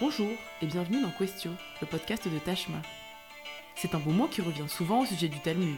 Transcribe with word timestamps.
Bonjour 0.00 0.30
et 0.62 0.66
bienvenue 0.66 1.02
dans 1.02 1.10
Question, 1.10 1.54
le 1.82 1.86
podcast 1.86 2.26
de 2.26 2.38
Tashma. 2.38 2.80
C'est 3.76 3.94
un 3.94 3.98
beau 3.98 4.12
mot 4.12 4.28
qui 4.28 4.40
revient 4.40 4.66
souvent 4.66 5.02
au 5.02 5.04
sujet 5.04 5.28
du 5.28 5.38
Talmud. 5.40 5.76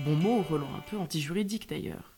Bon 0.00 0.16
mot 0.16 0.40
au 0.40 0.42
relent 0.42 0.74
un 0.74 0.80
peu 0.80 0.98
anti-juridique 0.98 1.66
d'ailleurs. 1.66 2.12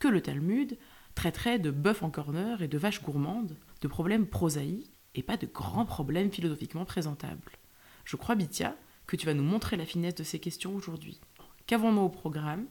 Que 0.00 0.08
le 0.08 0.20
Talmud 0.20 0.76
traiterait 1.14 1.60
de 1.60 1.70
bœuf 1.70 2.02
en 2.02 2.10
corner 2.10 2.62
et 2.62 2.68
de 2.68 2.78
vaches 2.78 3.00
gourmandes, 3.00 3.56
de 3.80 3.86
problèmes 3.86 4.26
prosaïques 4.26 4.90
et 5.14 5.22
pas 5.22 5.36
de 5.36 5.46
grands 5.46 5.86
problèmes 5.86 6.32
philosophiquement 6.32 6.84
présentables. 6.84 7.52
Je 8.04 8.16
crois, 8.16 8.34
Bitia, 8.34 8.74
que 9.06 9.14
tu 9.14 9.26
vas 9.26 9.34
nous 9.34 9.44
montrer 9.44 9.76
la 9.76 9.86
finesse 9.86 10.16
de 10.16 10.24
ces 10.24 10.40
questions 10.40 10.74
aujourd'hui. 10.74 11.20
Qu'avons-nous 11.68 12.02
au 12.02 12.08
programme? 12.08 12.66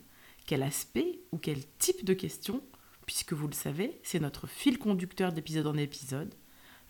Quel 0.46 0.64
aspect 0.64 1.21
ou 1.32 1.38
quel 1.38 1.66
type 1.78 2.04
de 2.04 2.14
questions, 2.14 2.61
puisque 3.05 3.32
vous 3.32 3.47
le 3.47 3.54
savez, 3.54 4.01
c'est 4.04 4.19
notre 4.19 4.47
fil 4.47 4.79
conducteur 4.79 5.32
d'épisode 5.32 5.68
en 5.68 5.78
épisode, 5.78 6.36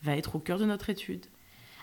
va 0.04 0.16
être 0.16 0.36
au 0.36 0.40
cœur 0.40 0.60
de 0.60 0.66
notre 0.66 0.90
étude. 0.90 1.26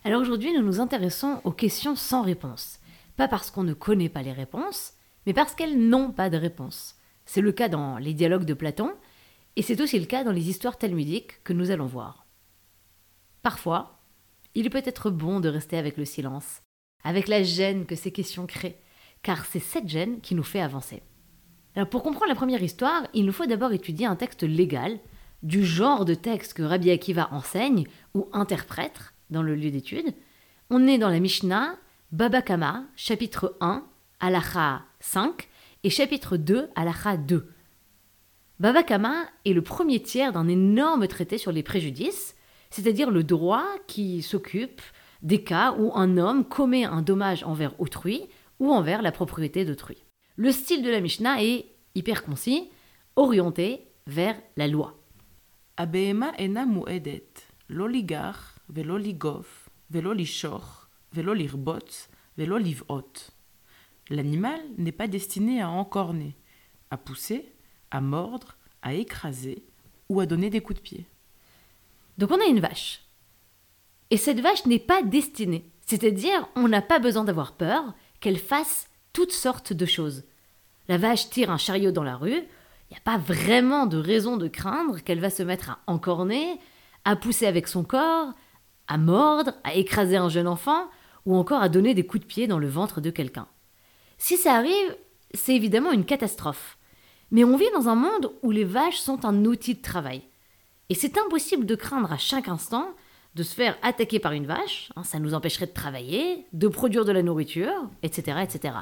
Alors 0.06 0.20
aujourd'hui, 0.20 0.52
nous 0.52 0.62
nous 0.62 0.80
intéressons 0.80 1.40
aux 1.44 1.50
questions 1.50 1.96
sans 1.96 2.20
réponse. 2.20 2.78
Pas 3.16 3.26
parce 3.26 3.50
qu'on 3.50 3.62
ne 3.62 3.72
connaît 3.72 4.10
pas 4.10 4.20
les 4.20 4.32
réponses, 4.32 4.92
mais 5.24 5.32
parce 5.32 5.54
qu'elles 5.54 5.78
n'ont 5.78 6.12
pas 6.12 6.28
de 6.28 6.36
réponse. 6.36 6.96
C'est 7.24 7.40
le 7.40 7.52
cas 7.52 7.70
dans 7.70 7.96
les 7.96 8.12
dialogues 8.12 8.44
de 8.44 8.52
Platon, 8.52 8.92
et 9.56 9.62
c'est 9.62 9.80
aussi 9.80 9.98
le 9.98 10.04
cas 10.04 10.22
dans 10.22 10.32
les 10.32 10.50
histoires 10.50 10.76
talmudiques 10.76 11.42
que 11.42 11.54
nous 11.54 11.70
allons 11.70 11.86
voir. 11.86 12.26
Parfois, 13.40 13.98
il 14.54 14.68
peut 14.68 14.82
être 14.84 15.10
bon 15.10 15.40
de 15.40 15.48
rester 15.48 15.78
avec 15.78 15.96
le 15.96 16.04
silence, 16.04 16.60
avec 17.02 17.26
la 17.26 17.42
gêne 17.42 17.86
que 17.86 17.96
ces 17.96 18.12
questions 18.12 18.46
créent, 18.46 18.78
car 19.22 19.46
c'est 19.46 19.58
cette 19.58 19.88
gêne 19.88 20.20
qui 20.20 20.34
nous 20.34 20.42
fait 20.42 20.60
avancer. 20.60 21.02
Alors 21.76 21.88
pour 21.88 22.02
comprendre 22.02 22.28
la 22.28 22.34
première 22.34 22.62
histoire, 22.62 23.06
il 23.14 23.24
nous 23.24 23.32
faut 23.32 23.46
d'abord 23.46 23.72
étudier 23.72 24.04
un 24.04 24.16
texte 24.16 24.42
légal, 24.42 24.98
du 25.42 25.64
genre 25.64 26.04
de 26.04 26.14
texte 26.14 26.52
que 26.52 26.62
Rabbi 26.62 26.90
Akiva 26.90 27.28
enseigne 27.32 27.86
ou 28.12 28.28
interprète 28.34 29.13
dans 29.34 29.42
le 29.42 29.54
lieu 29.54 29.70
d'étude. 29.70 30.14
On 30.70 30.86
est 30.86 30.96
dans 30.96 31.10
la 31.10 31.20
Mishnah, 31.20 31.76
Baba 32.12 32.40
Kama, 32.40 32.84
chapitre 32.96 33.56
1, 33.60 33.84
Alacha 34.20 34.82
5, 35.00 35.48
et 35.82 35.90
chapitre 35.90 36.38
2, 36.38 36.70
Alacha 36.74 37.18
2. 37.18 37.50
Baba 38.60 38.82
Kama 38.82 39.26
est 39.44 39.52
le 39.52 39.60
premier 39.60 40.00
tiers 40.00 40.32
d'un 40.32 40.48
énorme 40.48 41.06
traité 41.08 41.36
sur 41.36 41.52
les 41.52 41.62
préjudices, 41.62 42.36
c'est-à-dire 42.70 43.10
le 43.10 43.24
droit 43.24 43.66
qui 43.86 44.22
s'occupe 44.22 44.80
des 45.22 45.42
cas 45.42 45.74
où 45.78 45.92
un 45.94 46.16
homme 46.16 46.44
commet 46.44 46.84
un 46.84 47.02
dommage 47.02 47.44
envers 47.44 47.78
autrui 47.80 48.22
ou 48.60 48.72
envers 48.72 49.02
la 49.02 49.12
propriété 49.12 49.64
d'autrui. 49.64 49.98
Le 50.36 50.52
style 50.52 50.82
de 50.82 50.90
la 50.90 51.00
Mishnah 51.00 51.42
est 51.42 51.66
hyper 51.94 52.24
concis, 52.24 52.70
orienté 53.16 53.88
vers 54.06 54.36
la 54.56 54.68
loi. 54.68 54.96
Abema 55.76 56.32
ena 56.38 56.66
muedet, 56.66 57.32
l'oligarque 57.68 58.53
ולא 58.69 58.99
לגוף 58.99 59.69
ולא 59.91 60.15
לשוך 60.15 60.85
ולא 61.13 61.35
לרבוץ 61.35 62.07
ולא 62.37 62.59
לבעוט. 62.59 63.31
L'animal 64.11 64.61
n'est 64.77 64.91
pas 64.91 65.07
destiné 65.07 65.61
à 65.61 65.69
encorner, 65.69 66.35
à 66.89 66.97
pousser, 66.97 67.53
à 67.91 68.01
mordre, 68.01 68.57
à 68.81 68.93
écraser 68.93 69.63
ou 70.09 70.19
à 70.19 70.25
donner 70.25 70.49
des 70.49 70.61
coups 70.61 70.79
de 70.79 70.83
pied. 70.83 71.05
Donc 72.17 72.31
on 72.31 72.41
a 72.41 72.45
une 72.45 72.59
vache. 72.59 73.03
Et 74.09 74.17
cette 74.17 74.39
vache 74.39 74.65
n'est 74.65 74.79
pas 74.79 75.03
destinée, 75.03 75.69
c'est-à-dire 75.85 76.49
on 76.55 76.67
n'a 76.67 76.81
pas 76.81 76.99
besoin 76.99 77.23
d'avoir 77.23 77.53
peur 77.53 77.93
qu'elle 78.19 78.39
fasse 78.39 78.89
toutes 79.13 79.31
sortes 79.31 79.73
de 79.73 79.85
choses. 79.85 80.23
La 80.87 80.97
vache 80.97 81.29
tire 81.29 81.51
un 81.51 81.57
chariot 81.57 81.91
dans 81.91 82.03
la 82.03 82.15
rue, 82.15 82.31
il 82.89 82.93
n'y 82.93 82.97
a 82.97 83.01
pas 83.03 83.19
vraiment 83.19 83.85
de 83.85 83.97
raison 83.97 84.37
de 84.37 84.47
craindre 84.47 84.99
qu'elle 84.99 85.19
va 85.19 85.29
se 85.29 85.43
mettre 85.43 85.69
à 85.69 85.79
encorner, 85.85 86.59
à 87.05 87.15
pousser 87.15 87.45
avec 87.45 87.67
son 87.67 87.83
corps, 87.83 88.33
à 88.88 88.98
mordre, 88.98 89.52
à 89.64 89.74
écraser 89.74 90.16
un 90.16 90.28
jeune 90.28 90.48
enfant, 90.48 90.88
ou 91.26 91.36
encore 91.36 91.62
à 91.62 91.68
donner 91.68 91.94
des 91.94 92.06
coups 92.06 92.22
de 92.22 92.28
pied 92.28 92.46
dans 92.46 92.58
le 92.58 92.68
ventre 92.68 93.00
de 93.00 93.10
quelqu'un. 93.10 93.48
Si 94.18 94.36
ça 94.36 94.54
arrive, 94.54 94.96
c'est 95.32 95.54
évidemment 95.54 95.92
une 95.92 96.04
catastrophe. 96.04 96.78
Mais 97.30 97.44
on 97.44 97.56
vit 97.56 97.70
dans 97.74 97.88
un 97.88 97.94
monde 97.94 98.32
où 98.42 98.50
les 98.50 98.64
vaches 98.64 98.98
sont 98.98 99.24
un 99.24 99.44
outil 99.44 99.74
de 99.74 99.82
travail. 99.82 100.22
Et 100.88 100.94
c'est 100.94 101.18
impossible 101.18 101.66
de 101.66 101.74
craindre 101.74 102.12
à 102.12 102.18
chaque 102.18 102.48
instant 102.48 102.88
de 103.34 103.42
se 103.42 103.54
faire 103.54 103.76
attaquer 103.82 104.20
par 104.20 104.32
une 104.32 104.46
vache, 104.46 104.92
hein, 104.94 105.02
ça 105.02 105.18
nous 105.18 105.34
empêcherait 105.34 105.66
de 105.66 105.72
travailler, 105.72 106.46
de 106.52 106.68
produire 106.68 107.04
de 107.04 107.10
la 107.10 107.22
nourriture, 107.22 107.90
etc. 108.02 108.38
etc. 108.42 108.74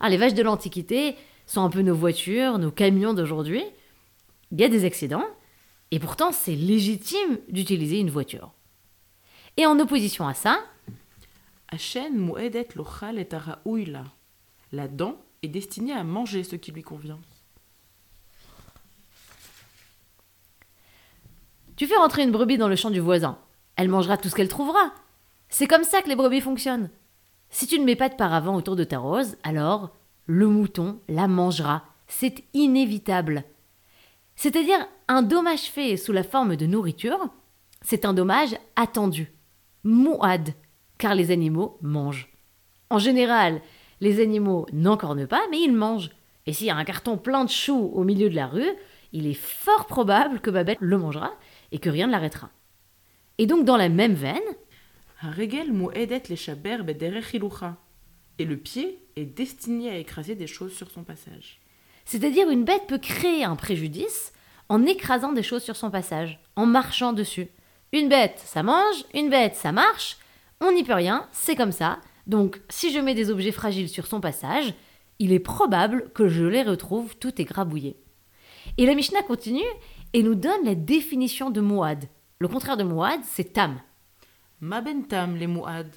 Ah, 0.00 0.08
les 0.08 0.16
vaches 0.16 0.34
de 0.34 0.42
l'Antiquité 0.42 1.14
sont 1.46 1.62
un 1.62 1.70
peu 1.70 1.82
nos 1.82 1.94
voitures, 1.94 2.58
nos 2.58 2.72
camions 2.72 3.14
d'aujourd'hui. 3.14 3.62
Il 4.50 4.60
y 4.60 4.64
a 4.64 4.68
des 4.68 4.84
accidents, 4.84 5.24
et 5.92 6.00
pourtant 6.00 6.32
c'est 6.32 6.56
légitime 6.56 7.38
d'utiliser 7.48 8.00
une 8.00 8.10
voiture. 8.10 8.52
Et 9.56 9.66
en 9.66 9.78
opposition 9.78 10.26
à 10.26 10.34
ça. 10.34 10.58
La 14.72 14.88
dent 14.88 15.16
est 15.42 15.48
destinée 15.48 15.92
à 15.92 16.04
manger 16.04 16.44
ce 16.44 16.56
qui 16.56 16.72
lui 16.72 16.82
convient. 16.82 17.20
tu 21.76 21.86
fais 21.86 21.96
rentrer 21.96 22.22
une 22.22 22.30
brebis 22.30 22.58
dans 22.58 22.68
le 22.68 22.76
champ 22.76 22.90
du 22.90 23.00
voisin. 23.00 23.38
Elle 23.76 23.88
mangera 23.88 24.16
tout 24.16 24.28
ce 24.28 24.34
qu'elle 24.34 24.48
trouvera. 24.48 24.92
C'est 25.48 25.66
comme 25.66 25.84
ça 25.84 26.02
que 26.02 26.08
les 26.08 26.16
brebis 26.16 26.40
fonctionnent. 26.40 26.90
Si 27.50 27.66
tu 27.66 27.78
ne 27.78 27.84
mets 27.84 27.96
pas 27.96 28.08
de 28.08 28.14
paravent 28.14 28.54
autour 28.54 28.76
de 28.76 28.84
ta 28.84 28.98
rose, 28.98 29.36
alors 29.42 29.90
le 30.26 30.46
mouton 30.46 31.00
la 31.08 31.28
mangera. 31.28 31.84
C'est 32.06 32.44
inévitable. 32.54 33.44
C'est-à-dire 34.36 34.78
un 35.08 35.22
dommage 35.22 35.62
fait 35.62 35.96
sous 35.96 36.12
la 36.12 36.22
forme 36.24 36.56
de 36.56 36.66
nourriture, 36.66 37.28
c'est 37.82 38.04
un 38.04 38.14
dommage 38.14 38.56
attendu. 38.76 39.33
Mouad, 39.84 40.54
car 40.98 41.14
les 41.14 41.30
animaux 41.30 41.78
mangent. 41.82 42.28
En 42.90 42.98
général, 42.98 43.60
les 44.00 44.20
animaux 44.20 44.66
n'encornent 44.72 45.26
pas, 45.26 45.42
mais 45.50 45.60
ils 45.60 45.72
mangent. 45.72 46.10
Et 46.46 46.52
s'il 46.52 46.66
y 46.66 46.70
a 46.70 46.76
un 46.76 46.84
carton 46.84 47.16
plein 47.16 47.44
de 47.44 47.50
choux 47.50 47.90
au 47.94 48.04
milieu 48.04 48.28
de 48.28 48.34
la 48.34 48.46
rue, 48.46 48.70
il 49.12 49.26
est 49.26 49.34
fort 49.34 49.86
probable 49.86 50.40
que 50.40 50.50
ma 50.50 50.64
bête 50.64 50.78
le 50.80 50.98
mangera 50.98 51.32
et 51.72 51.78
que 51.78 51.90
rien 51.90 52.06
ne 52.06 52.12
l'arrêtera. 52.12 52.50
Et 53.38 53.46
donc 53.46 53.64
dans 53.64 53.76
la 53.76 53.88
même 53.88 54.14
veine. 54.14 54.42
Et 58.38 58.44
le 58.44 58.56
pied 58.56 58.98
est 59.16 59.24
destiné 59.24 59.90
à 59.90 59.96
écraser 59.96 60.34
des 60.34 60.46
choses 60.46 60.74
sur 60.74 60.90
son 60.90 61.04
passage. 61.04 61.60
c'est-à-dire 62.04 62.50
une 62.50 62.64
bête 62.64 62.86
peut 62.86 62.98
créer 62.98 63.44
un 63.44 63.56
préjudice 63.56 64.32
en 64.68 64.84
écrasant 64.84 65.32
des 65.32 65.42
choses 65.42 65.62
sur 65.62 65.76
son 65.76 65.90
passage, 65.90 66.38
en 66.56 66.66
marchant 66.66 67.12
dessus. 67.12 67.48
Une 67.94 68.08
bête, 68.08 68.42
ça 68.44 68.64
mange, 68.64 69.04
une 69.14 69.30
bête, 69.30 69.54
ça 69.54 69.70
marche, 69.70 70.16
on 70.60 70.72
n'y 70.72 70.82
peut 70.82 70.94
rien, 70.94 71.28
c'est 71.30 71.54
comme 71.54 71.70
ça. 71.70 72.00
Donc 72.26 72.60
si 72.68 72.92
je 72.92 72.98
mets 72.98 73.14
des 73.14 73.30
objets 73.30 73.52
fragiles 73.52 73.88
sur 73.88 74.08
son 74.08 74.20
passage, 74.20 74.74
il 75.20 75.32
est 75.32 75.38
probable 75.38 76.10
que 76.12 76.26
je 76.26 76.42
les 76.42 76.64
retrouve 76.64 77.16
tout 77.16 77.40
égrabouillés. 77.40 77.96
Et 78.78 78.86
la 78.86 78.96
Mishnah 78.96 79.22
continue 79.22 79.62
et 80.12 80.24
nous 80.24 80.34
donne 80.34 80.64
la 80.64 80.74
définition 80.74 81.50
de 81.50 81.60
Mouad. 81.60 82.06
Le 82.40 82.48
contraire 82.48 82.76
de 82.76 82.82
Mouad, 82.82 83.20
c'est 83.22 83.52
Tam. 83.52 83.80
Ma 84.60 84.80
bentam 84.80 85.36
les 85.36 85.46
mu'ad. 85.46 85.94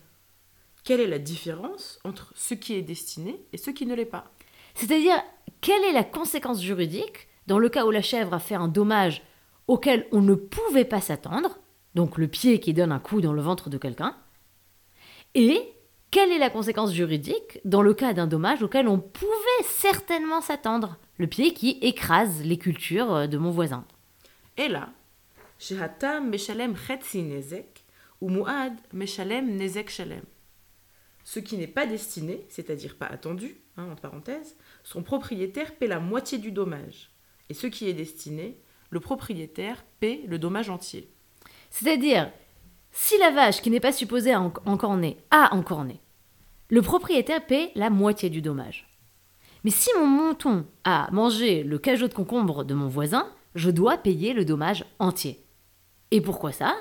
Quelle 0.83 0.99
est 0.99 1.07
la 1.07 1.17
différence 1.17 1.97
entre 2.03 2.31
ce 2.35 2.53
qui 2.53 2.75
est 2.75 2.83
destiné 2.83 3.43
et 3.53 3.57
ce 3.57 3.71
qui 3.71 3.87
ne 3.87 3.95
l'est 3.95 4.05
pas? 4.05 4.31
C'est-à-dire, 4.75 5.19
quelle 5.61 5.83
est 5.83 5.93
la 5.93 6.03
conséquence 6.03 6.61
juridique 6.61 7.27
dans 7.47 7.57
le 7.57 7.69
cas 7.69 7.85
où 7.87 7.89
la 7.89 8.03
chèvre 8.03 8.35
a 8.35 8.39
fait 8.39 8.53
un 8.53 8.67
dommage 8.67 9.23
auquel 9.65 10.05
on 10.11 10.21
ne 10.21 10.35
pouvait 10.35 10.85
pas 10.85 11.01
s'attendre, 11.01 11.57
donc 11.97 12.19
le 12.19 12.27
pied 12.27 12.59
qui 12.59 12.75
donne 12.75 12.91
un 12.91 12.99
coup 12.99 13.21
dans 13.21 13.33
le 13.33 13.41
ventre 13.41 13.71
de 13.71 13.79
quelqu'un, 13.79 14.15
et 15.33 15.73
quelle 16.11 16.31
est 16.31 16.37
la 16.37 16.51
conséquence 16.51 16.93
juridique 16.93 17.59
dans 17.65 17.81
le 17.81 17.95
cas 17.95 18.13
d'un 18.13 18.27
dommage 18.27 18.61
auquel 18.61 18.87
on 18.87 18.99
pouvait 18.99 19.63
certainement 19.63 20.39
s'attendre, 20.41 20.99
le 21.17 21.25
pied 21.25 21.55
qui 21.55 21.79
écrase 21.81 22.43
les 22.43 22.59
cultures 22.59 23.15
euh, 23.15 23.25
de 23.25 23.39
mon 23.39 23.49
voisin. 23.49 23.83
Et 24.57 24.67
là. 24.67 24.91
Ce 31.23 31.39
qui 31.39 31.57
n'est 31.57 31.65
pas 31.65 31.87
destiné, 31.87 32.45
c'est-à-dire 32.47 32.95
pas 32.95 33.07
attendu, 33.07 33.57
hein, 33.75 33.87
en 34.03 34.21
son 34.83 35.01
propriétaire 35.01 35.73
paie 35.73 35.87
la 35.87 35.99
moitié 35.99 36.37
du 36.37 36.51
dommage. 36.51 37.09
Et 37.49 37.55
ce 37.55 37.65
qui 37.65 37.89
est 37.89 37.93
destiné, 37.93 38.61
le 38.91 38.99
propriétaire 38.99 39.83
paie 39.99 40.21
le 40.27 40.37
dommage 40.37 40.69
entier. 40.69 41.11
C'est-à-dire, 41.69 42.31
si 42.91 43.17
la 43.19 43.31
vache 43.31 43.61
qui 43.61 43.69
n'est 43.69 43.79
pas 43.79 43.91
supposée 43.91 44.35
en- 44.35 44.53
encorner 44.65 45.17
a 45.31 45.53
encorné, 45.55 46.01
le 46.69 46.81
propriétaire 46.81 47.45
paie 47.45 47.71
la 47.75 47.89
moitié 47.89 48.29
du 48.29 48.41
dommage. 48.41 48.87
Mais 49.63 49.71
si 49.71 49.89
mon 49.97 50.07
mouton 50.07 50.65
a 50.83 51.09
mangé 51.11 51.63
le 51.63 51.77
cajot 51.77 52.07
de 52.07 52.13
concombre 52.13 52.63
de 52.63 52.73
mon 52.73 52.87
voisin, 52.87 53.31
je 53.55 53.69
dois 53.69 53.97
payer 53.97 54.33
le 54.33 54.45
dommage 54.45 54.85
entier. 54.99 55.43
Et 56.11 56.21
pourquoi 56.21 56.51
ça? 56.51 56.75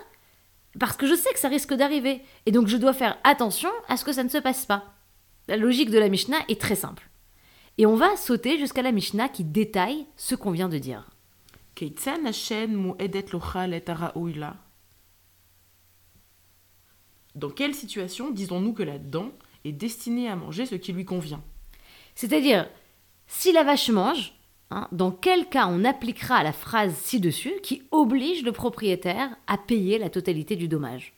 Parce 0.79 0.97
que 0.97 1.07
je 1.07 1.15
sais 1.15 1.33
que 1.33 1.39
ça 1.39 1.49
risque 1.49 1.75
d'arriver, 1.75 2.23
et 2.45 2.53
donc 2.53 2.69
je 2.69 2.77
dois 2.77 2.93
faire 2.93 3.19
attention 3.25 3.71
à 3.89 3.97
ce 3.97 4.05
que 4.05 4.13
ça 4.13 4.25
ne 4.25 4.29
se 4.29 4.39
passe 4.39 4.67
pas. 4.67 4.95
La 5.49 5.57
logique 5.57 5.91
de 5.91 5.99
la 5.99 6.09
Mishnah 6.09 6.39
est 6.49 6.61
très 6.61 6.75
simple. 6.75 7.09
Et 7.79 7.87
on 7.87 7.95
va 7.97 8.17
sauter 8.17 8.59
jusqu'à 8.59 8.83
la 8.83 8.93
Mishnah 8.93 9.29
qui 9.29 9.45
détaille 9.45 10.07
ce 10.17 10.35
qu'on 10.35 10.51
vient 10.51 10.69
de 10.69 10.79
dire. 10.79 11.11
Keitzan 11.75 12.25
Hashem 12.25 12.73
mu'edet 12.75 13.27
lochal 13.33 13.75
et 13.75 13.85
araouila. 13.87 14.57
Dans 17.37 17.51
quelle 17.51 17.75
situation 17.75 18.31
disons-nous 18.31 18.73
que 18.73 18.83
la 18.83 18.99
dent 18.99 19.31
est 19.65 19.73
destinée 19.73 20.29
à 20.29 20.37
manger 20.37 20.65
ce 20.65 20.75
qui 20.75 20.93
lui 20.93 21.05
convient. 21.05 21.43
C'est-à-dire, 22.15 22.67
si 23.27 23.53
la 23.53 23.63
vache 23.63 23.91
mange, 23.91 24.33
hein, 24.71 24.89
dans 24.91 25.11
quel 25.11 25.47
cas 25.49 25.67
on 25.69 25.85
appliquera 25.85 26.43
la 26.43 26.55
phrase 26.55 26.97
ci-dessus 26.97 27.53
qui 27.63 27.83
oblige 27.91 28.43
le 28.43 28.53
propriétaire 28.53 29.37
à 29.47 29.59
payer 29.59 29.99
la 29.99 30.09
totalité 30.09 30.57
du 30.57 30.67
dommage 30.67 31.13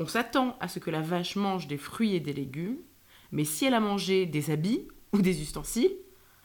On 0.00 0.06
s'attend 0.06 0.56
à 0.60 0.66
ce 0.66 0.80
que 0.80 0.90
la 0.90 1.02
vache 1.02 1.36
mange 1.36 1.68
des 1.68 1.78
fruits 1.78 2.16
et 2.16 2.20
des 2.20 2.32
légumes, 2.32 2.78
mais 3.30 3.44
si 3.44 3.64
elle 3.64 3.74
a 3.74 3.80
mangé 3.80 4.26
des 4.26 4.50
habits 4.50 4.88
ou 5.12 5.22
des 5.22 5.42
ustensiles, 5.42 5.96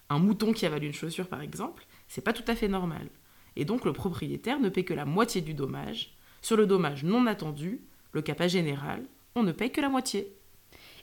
un 0.09 0.19
mouton 0.19 0.53
qui 0.53 0.65
avale 0.65 0.83
une 0.83 0.93
chaussure 0.93 1.27
par 1.27 1.41
exemple, 1.41 1.85
c'est 2.07 2.23
pas 2.23 2.33
tout 2.33 2.43
à 2.47 2.55
fait 2.55 2.67
normal. 2.67 3.09
Et 3.55 3.65
donc 3.65 3.85
le 3.85 3.93
propriétaire 3.93 4.59
ne 4.59 4.69
paie 4.69 4.83
que 4.83 4.93
la 4.93 5.05
moitié 5.05 5.41
du 5.41 5.53
dommage. 5.53 6.15
Sur 6.41 6.57
le 6.57 6.67
dommage 6.67 7.03
non 7.03 7.25
attendu, 7.25 7.81
le 8.11 8.21
cas 8.21 8.35
pas 8.35 8.47
général, 8.47 9.03
on 9.35 9.43
ne 9.43 9.51
paye 9.51 9.71
que 9.71 9.81
la 9.81 9.89
moitié. 9.89 10.35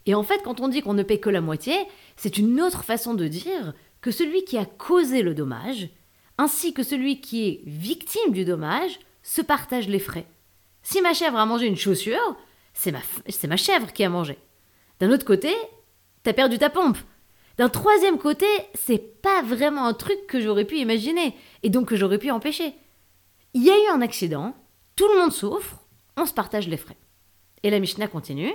Et 0.05 0.15
en 0.15 0.23
fait, 0.23 0.41
quand 0.43 0.59
on 0.59 0.67
dit 0.67 0.81
qu'on 0.81 0.93
ne 0.93 1.03
paie 1.03 1.19
que 1.19 1.29
la 1.29 1.41
moitié, 1.41 1.75
c'est 2.17 2.37
une 2.37 2.59
autre 2.61 2.83
façon 2.83 3.13
de 3.13 3.27
dire 3.27 3.73
que 4.01 4.11
celui 4.11 4.43
qui 4.43 4.57
a 4.57 4.65
causé 4.65 5.21
le 5.21 5.33
dommage, 5.33 5.89
ainsi 6.37 6.73
que 6.73 6.83
celui 6.83 7.21
qui 7.21 7.47
est 7.47 7.61
victime 7.65 8.31
du 8.31 8.43
dommage, 8.43 8.99
se 9.21 9.41
partagent 9.41 9.87
les 9.87 9.99
frais. 9.99 10.27
Si 10.81 11.01
ma 11.01 11.13
chèvre 11.13 11.37
a 11.37 11.45
mangé 11.45 11.67
une 11.67 11.77
chaussure, 11.77 12.37
c'est 12.73 12.91
ma, 12.91 12.99
ma 13.47 13.57
chèvre 13.57 13.93
qui 13.93 14.03
a 14.03 14.09
mangé. 14.09 14.37
D'un 14.99 15.11
autre 15.11 15.25
côté, 15.25 15.53
t'as 16.23 16.33
perdu 16.33 16.57
ta 16.57 16.69
pompe. 16.69 16.97
D'un 17.57 17.69
troisième 17.69 18.17
côté, 18.17 18.47
c'est 18.73 19.21
pas 19.21 19.41
vraiment 19.43 19.85
un 19.85 19.93
truc 19.93 20.27
que 20.27 20.41
j'aurais 20.41 20.65
pu 20.65 20.77
imaginer, 20.77 21.35
et 21.61 21.69
donc 21.69 21.87
que 21.87 21.95
j'aurais 21.95 22.17
pu 22.17 22.31
empêcher. 22.31 22.73
Il 23.53 23.63
y 23.63 23.69
a 23.69 23.77
eu 23.77 23.95
un 23.95 24.01
accident, 24.01 24.55
tout 24.95 25.07
le 25.07 25.19
monde 25.19 25.31
souffre, 25.31 25.79
on 26.17 26.25
se 26.25 26.33
partage 26.33 26.67
les 26.67 26.77
frais. 26.77 26.97
Et 27.61 27.69
la 27.69 27.79
Mishnah 27.79 28.07
continue. 28.07 28.51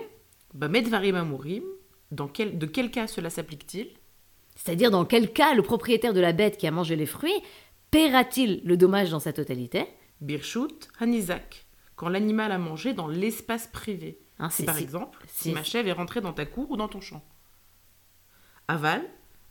Dans 2.11 2.29
quel, 2.29 2.59
de 2.59 2.67
quel 2.67 2.91
cas 2.91 3.07
cela 3.07 3.31
s'applique-t-il? 3.31 3.91
C'est-à-dire 4.57 4.91
dans 4.91 5.05
quel 5.05 5.33
cas 5.33 5.55
le 5.55 5.63
propriétaire 5.63 6.15
de 6.15 6.21
la 6.21 6.33
bête 6.33 6.57
qui 6.57 6.67
a 6.67 6.71
mangé 6.71 6.97
les 6.97 7.07
fruits 7.07 7.43
paiera-t-il 7.91 8.61
le 8.65 8.77
dommage 8.77 9.11
dans 9.11 9.21
sa 9.21 9.33
totalité? 9.33 9.87
Birshut 10.21 10.89
Hanizak, 11.01 11.67
quand 11.97 12.09
l'animal 12.09 12.53
a 12.53 12.59
mangé 12.59 12.93
dans 12.93 13.09
l'espace 13.09 13.67
privé. 13.69 14.21
Hein, 14.41 14.51
par 14.65 14.79
exemple 14.79 15.25
si 15.27 15.51
ma 15.51 15.65
chèvre 15.65 15.89
est 15.89 15.93
rentrée 15.93 16.21
dans 16.21 16.33
ta 16.33 16.47
cour 16.47 16.71
ou 16.71 16.77
dans 16.77 16.87
ton 16.87 17.01
champ. 17.01 17.25
Aval, 18.69 19.03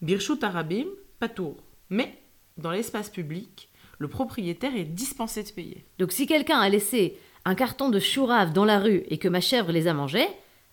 Birshut 0.01 0.43
Arabim, 0.43 0.85
Patour. 1.19 1.55
Mais, 1.89 2.17
dans 2.57 2.71
l'espace 2.71 3.09
public, 3.09 3.69
le 3.99 4.07
propriétaire 4.07 4.75
est 4.75 4.83
dispensé 4.83 5.43
de 5.43 5.49
payer. 5.49 5.85
Donc 5.97 6.11
si 6.11 6.27
quelqu'un 6.27 6.59
a 6.59 6.69
laissé 6.69 7.17
un 7.45 7.55
carton 7.55 7.89
de 7.89 7.99
chourave 7.99 8.53
dans 8.53 8.65
la 8.65 8.79
rue 8.79 9.03
et 9.09 9.17
que 9.17 9.27
ma 9.27 9.41
chèvre 9.41 9.71
les 9.71 9.87
a 9.87 9.93
mangés, 9.93 10.27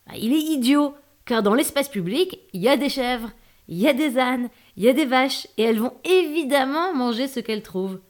bah, 0.07 0.15
il 0.19 0.33
est 0.33 0.43
idiot, 0.43 0.95
car 1.25 1.43
dans 1.43 1.55
l'espace 1.55 1.89
public, 1.89 2.39
il 2.53 2.61
y 2.61 2.69
a 2.69 2.77
des 2.77 2.89
chèvres, 2.91 3.31
il 3.69 3.79
y 3.79 3.89
a 3.89 3.95
des 3.95 4.19
ânes, 4.19 4.51
il 4.77 4.83
y 4.83 4.89
a 4.89 4.93
des 4.93 5.07
vaches, 5.07 5.47
et 5.57 5.63
elles 5.63 5.79
vont 5.79 5.95
évidemment 6.05 6.95
manger 6.95 7.29
ce 7.29 7.41
qu'elles 7.41 7.63
trouvent. 7.63 8.01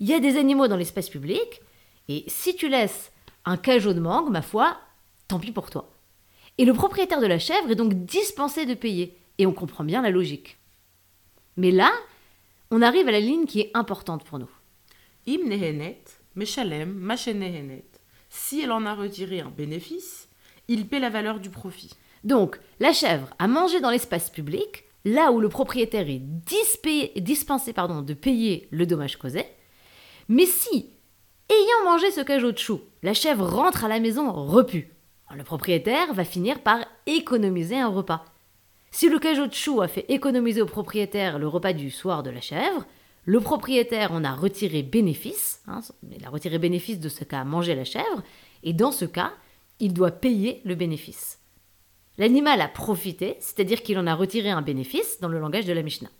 Il 0.00 0.08
y 0.08 0.14
a 0.14 0.20
des 0.20 0.36
animaux 0.36 0.66
dans 0.66 0.76
l'espace 0.76 1.08
public, 1.08 1.60
et 2.08 2.24
si 2.26 2.56
tu 2.56 2.68
laisses 2.68 3.12
un 3.44 3.56
cajot 3.56 3.92
de 3.92 4.00
mangue, 4.00 4.30
ma 4.30 4.42
foi, 4.42 4.76
tant 5.28 5.38
pis 5.38 5.52
pour 5.52 5.70
toi. 5.70 5.92
Et 6.58 6.64
le 6.64 6.72
propriétaire 6.72 7.20
de 7.20 7.26
la 7.26 7.38
chèvre 7.38 7.70
est 7.70 7.76
donc 7.76 7.94
dispensé 8.04 8.66
de 8.66 8.74
payer, 8.74 9.16
et 9.38 9.46
on 9.46 9.52
comprend 9.52 9.84
bien 9.84 10.02
la 10.02 10.10
logique. 10.10 10.58
Mais 11.56 11.70
là, 11.70 11.92
on 12.70 12.82
arrive 12.82 13.08
à 13.08 13.12
la 13.12 13.20
ligne 13.20 13.46
qui 13.46 13.60
est 13.60 13.70
importante 13.74 14.24
pour 14.24 14.38
nous. 14.38 14.50
Im 15.28 15.46
nehenet, 15.46 16.02
meshalem. 16.34 17.10
Si 18.28 18.62
elle 18.62 18.72
en 18.72 18.84
a 18.84 18.94
retiré 18.94 19.40
un 19.40 19.50
bénéfice, 19.50 20.28
il 20.68 20.86
paie 20.86 20.98
la 20.98 21.10
valeur 21.10 21.40
du 21.40 21.50
profit. 21.50 21.90
Donc, 22.24 22.58
la 22.80 22.92
chèvre 22.92 23.28
a 23.38 23.46
mangé 23.46 23.80
dans 23.80 23.90
l'espace 23.90 24.30
public, 24.30 24.84
là 25.04 25.30
où 25.30 25.40
le 25.40 25.48
propriétaire 25.48 26.08
est 26.08 26.20
dispé- 26.20 27.12
dispensé 27.20 27.72
pardon, 27.72 28.02
de 28.02 28.14
payer 28.14 28.66
le 28.70 28.86
dommage 28.86 29.16
causé. 29.16 29.44
Mais 30.28 30.46
si, 30.46 30.90
ayant 31.50 31.84
mangé 31.84 32.10
ce 32.10 32.22
cajot 32.22 32.52
de 32.52 32.58
chou, 32.58 32.80
la 33.02 33.14
chèvre 33.14 33.46
rentre 33.46 33.84
à 33.84 33.88
la 33.88 34.00
maison 34.00 34.32
repue, 34.32 34.90
le 35.34 35.44
propriétaire 35.44 36.14
va 36.14 36.24
finir 36.24 36.60
par 36.60 36.78
économiser 37.06 37.78
un 37.78 37.88
repas. 37.88 38.24
Si 38.94 39.08
le 39.08 39.18
cajot 39.18 39.48
de 39.48 39.52
chou 39.52 39.82
a 39.82 39.88
fait 39.88 40.04
économiser 40.08 40.62
au 40.62 40.66
propriétaire 40.66 41.40
le 41.40 41.48
repas 41.48 41.72
du 41.72 41.90
soir 41.90 42.22
de 42.22 42.30
la 42.30 42.40
chèvre, 42.40 42.86
le 43.24 43.40
propriétaire 43.40 44.12
en 44.12 44.22
a 44.22 44.32
retiré 44.32 44.84
bénéfice, 44.84 45.62
hein, 45.66 45.80
il 46.16 46.24
a 46.24 46.30
retiré 46.30 46.60
bénéfice 46.60 47.00
de 47.00 47.08
ce 47.08 47.24
qu'a 47.24 47.42
mangé 47.42 47.74
la 47.74 47.82
chèvre, 47.82 48.22
et 48.62 48.72
dans 48.72 48.92
ce 48.92 49.04
cas, 49.04 49.32
il 49.80 49.94
doit 49.94 50.12
payer 50.12 50.60
le 50.64 50.76
bénéfice. 50.76 51.40
L'animal 52.18 52.60
a 52.60 52.68
profité, 52.68 53.36
c'est-à-dire 53.40 53.82
qu'il 53.82 53.98
en 53.98 54.06
a 54.06 54.14
retiré 54.14 54.50
un 54.50 54.62
bénéfice 54.62 55.18
dans 55.20 55.26
le 55.26 55.40
langage 55.40 55.66
de 55.66 55.72
la 55.72 55.82
Mishnah. 55.82 56.10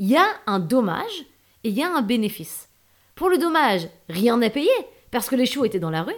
Il 0.00 0.08
y 0.08 0.16
a 0.16 0.26
un 0.48 0.58
dommage 0.58 1.24
et 1.62 1.68
il 1.68 1.74
y 1.74 1.84
a 1.84 1.94
un 1.94 2.02
bénéfice. 2.02 2.68
Pour 3.14 3.30
le 3.30 3.38
dommage, 3.38 3.88
rien 4.08 4.36
n'a 4.38 4.50
payé 4.50 4.72
parce 5.12 5.28
que 5.28 5.36
les 5.36 5.46
choux 5.46 5.64
étaient 5.64 5.78
dans 5.78 5.88
la 5.88 6.02
rue, 6.02 6.16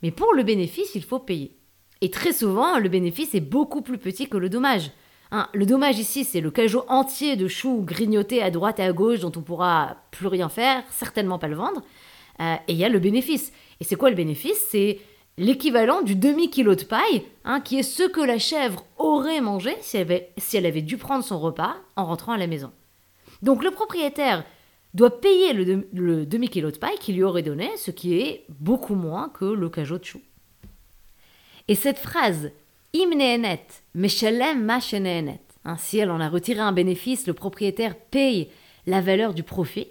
mais 0.00 0.10
pour 0.10 0.32
le 0.32 0.42
bénéfice, 0.42 0.94
il 0.94 1.04
faut 1.04 1.18
payer. 1.18 1.54
Et 2.00 2.10
très 2.10 2.32
souvent, 2.32 2.78
le 2.78 2.88
bénéfice 2.88 3.34
est 3.34 3.40
beaucoup 3.40 3.82
plus 3.82 3.98
petit 3.98 4.30
que 4.30 4.38
le 4.38 4.48
dommage. 4.48 4.90
Hein, 5.30 5.48
le 5.52 5.66
dommage 5.66 5.98
ici, 5.98 6.24
c'est 6.24 6.40
le 6.40 6.50
cajot 6.50 6.84
entier 6.88 7.36
de 7.36 7.48
choux 7.48 7.82
grignotés 7.82 8.42
à 8.42 8.50
droite 8.50 8.78
et 8.78 8.84
à 8.84 8.92
gauche 8.92 9.20
dont 9.20 9.32
on 9.36 9.42
pourra 9.42 9.96
plus 10.10 10.26
rien 10.26 10.48
faire, 10.48 10.82
certainement 10.90 11.38
pas 11.38 11.48
le 11.48 11.56
vendre. 11.56 11.82
Euh, 12.40 12.54
et 12.66 12.72
il 12.72 12.78
y 12.78 12.84
a 12.84 12.88
le 12.88 12.98
bénéfice. 12.98 13.52
Et 13.80 13.84
c'est 13.84 13.96
quoi 13.96 14.10
le 14.10 14.16
bénéfice? 14.16 14.66
C'est 14.70 15.00
l'équivalent 15.36 16.02
du 16.02 16.14
demi-kilo 16.14 16.74
de 16.74 16.84
paille, 16.84 17.24
hein, 17.44 17.60
qui 17.60 17.78
est 17.78 17.82
ce 17.82 18.04
que 18.04 18.20
la 18.20 18.38
chèvre 18.38 18.84
aurait 18.96 19.40
mangé 19.40 19.76
si 19.80 19.96
elle, 19.96 20.66
avait, 20.66 20.82
dû 20.82 20.96
prendre 20.96 21.24
son 21.24 21.38
repas 21.38 21.76
en 21.96 22.06
rentrant 22.06 22.32
à 22.32 22.38
la 22.38 22.46
maison. 22.46 22.72
Donc 23.42 23.62
le 23.62 23.70
propriétaire 23.70 24.44
doit 24.94 25.20
payer 25.20 25.52
le, 25.52 25.64
de- 25.64 25.88
le 25.92 26.26
demi-kilo 26.26 26.70
de 26.70 26.78
paille 26.78 26.98
qu'il 26.98 27.16
lui 27.16 27.22
aurait 27.22 27.42
donné, 27.42 27.70
ce 27.76 27.90
qui 27.90 28.18
est 28.18 28.46
beaucoup 28.48 28.94
moins 28.94 29.28
que 29.28 29.44
le 29.44 29.68
cajot 29.68 29.98
de 29.98 30.04
chou. 30.04 30.20
Et 31.68 31.74
cette 31.74 31.98
phrase 31.98 32.50
Imneenet, 32.92 33.82
meshalem 33.94 34.64
ma 34.64 34.80
sheneenet. 34.80 35.40
Hein, 35.64 35.76
si 35.76 35.98
elle 35.98 36.10
en 36.10 36.20
a 36.20 36.28
retiré 36.28 36.60
un 36.60 36.72
bénéfice, 36.72 37.26
le 37.26 37.34
propriétaire 37.34 37.96
paye 37.96 38.48
la 38.86 39.00
valeur 39.00 39.34
du 39.34 39.42
profit. 39.42 39.88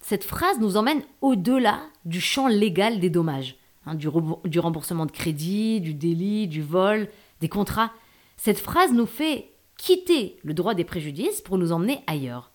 Cette 0.00 0.24
phrase 0.24 0.60
nous 0.60 0.76
emmène 0.76 1.02
au-delà 1.20 1.80
du 2.04 2.20
champ 2.20 2.46
légal 2.46 3.00
des 3.00 3.10
dommages, 3.10 3.56
hein, 3.84 3.94
du, 3.94 4.08
du 4.44 4.60
remboursement 4.60 5.06
de 5.06 5.10
crédit, 5.10 5.80
du 5.80 5.94
délit, 5.94 6.46
du 6.46 6.62
vol, 6.62 7.08
des 7.40 7.48
contrats. 7.48 7.92
Cette 8.36 8.60
phrase 8.60 8.92
nous 8.92 9.06
fait 9.06 9.50
quitter 9.76 10.38
le 10.44 10.54
droit 10.54 10.74
des 10.74 10.84
préjudices 10.84 11.40
pour 11.40 11.58
nous 11.58 11.72
emmener 11.72 12.00
ailleurs, 12.06 12.52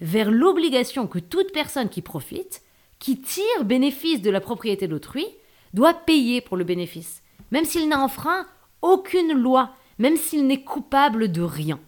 vers 0.00 0.30
l'obligation 0.30 1.06
que 1.06 1.20
toute 1.20 1.52
personne 1.52 1.88
qui 1.88 2.02
profite, 2.02 2.62
qui 2.98 3.20
tire 3.20 3.64
bénéfice 3.64 4.22
de 4.22 4.30
la 4.30 4.40
propriété 4.40 4.88
d'autrui, 4.88 5.26
doit 5.74 5.94
payer 5.94 6.40
pour 6.40 6.56
le 6.56 6.64
bénéfice, 6.64 7.22
même 7.52 7.64
s'il 7.64 7.88
n'a 7.88 8.00
enfreint 8.00 8.46
aucune 8.82 9.32
loi, 9.32 9.74
même 9.98 10.16
s'il 10.16 10.46
n'est 10.46 10.62
coupable 10.62 11.30
de 11.30 11.42
rien. 11.42 11.80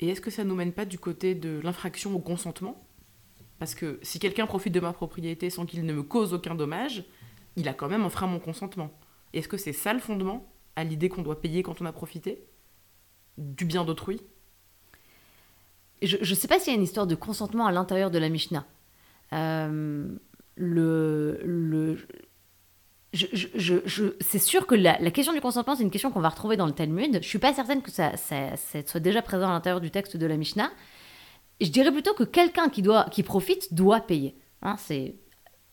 Et 0.00 0.08
est-ce 0.08 0.20
que 0.20 0.30
ça 0.30 0.44
nous 0.44 0.54
mène 0.54 0.72
pas 0.72 0.84
du 0.84 0.98
côté 0.98 1.34
de 1.34 1.60
l'infraction 1.62 2.14
au 2.14 2.18
consentement? 2.18 2.84
Parce 3.58 3.74
que 3.76 4.00
si 4.02 4.18
quelqu'un 4.18 4.46
profite 4.46 4.74
de 4.74 4.80
ma 4.80 4.92
propriété 4.92 5.48
sans 5.48 5.66
qu'il 5.66 5.84
ne 5.86 5.92
me 5.92 6.02
cause 6.02 6.34
aucun 6.34 6.56
dommage, 6.56 7.04
il 7.54 7.68
a 7.68 7.74
quand 7.74 7.88
même 7.88 8.04
enfreint 8.04 8.26
mon 8.26 8.40
consentement. 8.40 8.90
Est-ce 9.32 9.46
que 9.46 9.56
c'est 9.56 9.72
ça 9.72 9.92
le 9.92 10.00
fondement 10.00 10.52
à 10.74 10.82
l'idée 10.84 11.08
qu'on 11.08 11.22
doit 11.22 11.40
payer 11.40 11.62
quand 11.62 11.80
on 11.80 11.86
a 11.86 11.92
profité? 11.92 12.44
Du 13.38 13.64
bien 13.64 13.84
d'autrui? 13.84 14.20
Je 16.02 16.16
ne 16.18 16.34
sais 16.34 16.48
pas 16.48 16.58
s'il 16.58 16.72
y 16.72 16.74
a 16.74 16.78
une 16.78 16.82
histoire 16.82 17.06
de 17.06 17.14
consentement 17.14 17.66
à 17.66 17.70
l'intérieur 17.70 18.10
de 18.10 18.18
la 18.18 18.28
Mishnah. 18.28 18.66
Euh, 19.32 20.08
le, 20.56 21.40
c'est 23.14 24.38
sûr 24.38 24.66
que 24.66 24.74
la, 24.74 25.10
question 25.10 25.32
du 25.32 25.40
consentement, 25.40 25.76
c'est 25.76 25.82
une 25.82 25.90
question 25.90 26.10
qu'on 26.10 26.20
va 26.20 26.30
retrouver 26.30 26.56
dans 26.56 26.66
le 26.66 26.72
Talmud. 26.72 27.18
Je 27.22 27.28
suis 27.28 27.38
pas 27.38 27.52
certaine 27.52 27.82
que 27.82 27.90
ça, 27.90 28.12
soit 28.16 29.00
déjà 29.00 29.20
présent 29.20 29.48
à 29.48 29.52
l'intérieur 29.52 29.80
du 29.80 29.90
texte 29.90 30.16
de 30.16 30.26
la 30.26 30.36
Mishnah. 30.36 30.70
Je 31.60 31.68
dirais 31.68 31.92
plutôt 31.92 32.14
que 32.14 32.24
quelqu'un 32.24 32.68
qui, 32.68 33.22
profite 33.22 33.74
doit 33.74 34.00
payer. 34.00 34.36
Hein, 34.62 34.76
c'est 34.78 35.16